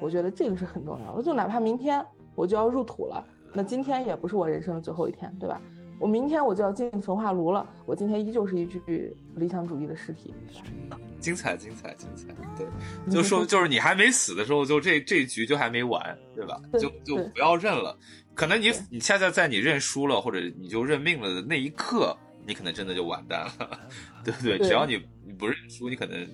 [0.00, 1.22] 我觉得这个是很重要的。
[1.22, 2.04] 就哪怕明天
[2.34, 3.24] 我就要入土了。
[3.52, 5.60] 那今天也不是我人生的最后一天，对吧？
[6.00, 10.34] 我明天我就要进焚化炉了，我今天依旧是一具理想主义的尸体。
[11.20, 12.28] 精彩，精彩，精彩！
[12.56, 12.66] 对，
[13.12, 16.58] 就说就是你还没死的时候，就这这局就还没完，对吧？
[16.72, 17.96] 就就不要认了。
[18.34, 23.52] 可能你你恰恰在你认输了，或者你就认命了的那一刻，你可能真的就完蛋了，
[24.24, 24.56] 对不对？
[24.58, 26.26] 只要你你不认输，你可能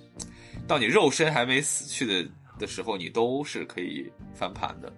[0.66, 4.92] 到你肉身还没死去的的时候，你都是可以翻盘的。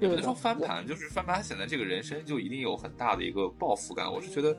[0.00, 4.12] 也不能说翻盘，就是翻盘显得这个人生就一定有很大的一个抱负感。
[4.12, 4.56] 我是觉得，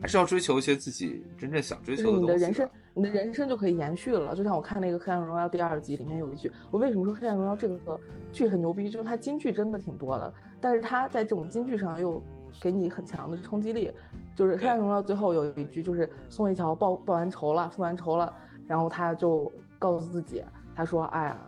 [0.00, 2.20] 还是要追求一些自己真正想追求的东西。
[2.22, 4.34] 你的人生，你的人生就可以延续了。
[4.34, 8.00] 就像我看那个《黑暗荣耀》第二集里面有一句，我为什么说《黑暗荣耀》这个
[8.32, 8.88] 剧很牛逼？
[8.88, 12.22] 就是它金句真的挺多的，但是它在这种金句上又
[12.58, 13.92] 给你很强的冲击力。
[14.34, 18.34] 就是《黑暗荣耀》最后有一句，就是宋慧乔报报完仇了，复完仇了，
[18.66, 20.42] 然后他就告诉自己，
[20.74, 21.38] 他说：“哎呀。”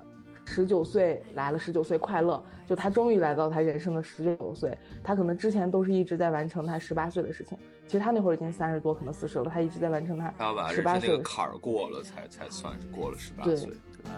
[0.47, 4.77] 十九岁来了，十九岁快乐，就他终于来到他人生的十九岁。
[5.01, 7.57] 他可能之前都是一直在完成他十八岁的事情。
[7.87, 10.29] 其实他那会儿已经三十多，可能四十了，他一直在完成他
[10.73, 13.55] 十八岁坎儿过了，才才算是过了十八岁。
[13.55, 13.71] 对，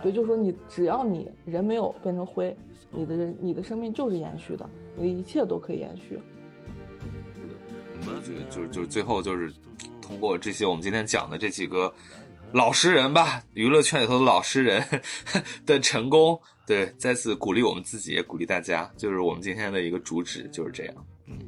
[0.05, 2.57] 对，就是说你只要你人没有变成灰，
[2.91, 6.19] 你的人你的生命就是延续的，你的一切都可以延续。
[8.23, 9.53] 就就就最后就是
[10.01, 11.93] 通过这些我们今天讲的这几个。
[12.53, 14.85] 老实人吧，娱乐圈里头的老实人
[15.65, 20.95] 的成功，对，再次鼓励我们自己，也鼓励大家，就是我们今天的一个主旨就是这样。
[21.27, 21.39] 嗯，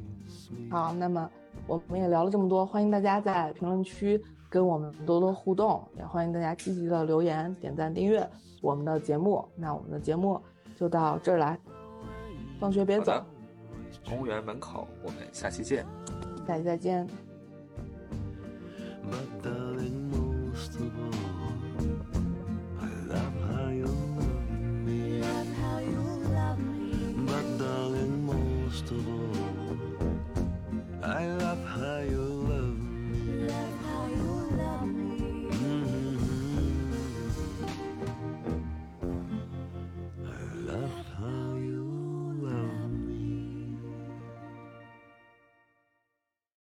[0.69, 1.29] 好，那么
[1.67, 8.27] 我们也聊了这么多，欢迎大家在评论区跟我们多多互动，也欢迎大家积极的留言、点赞、订阅
[8.61, 9.47] 我们的节目。
[9.55, 10.41] 那我们的节目
[10.75, 11.57] 就到这儿来，
[12.59, 13.23] 放学别走，
[14.07, 15.85] 公园门口，我们下期见，
[16.47, 17.07] 下期再见。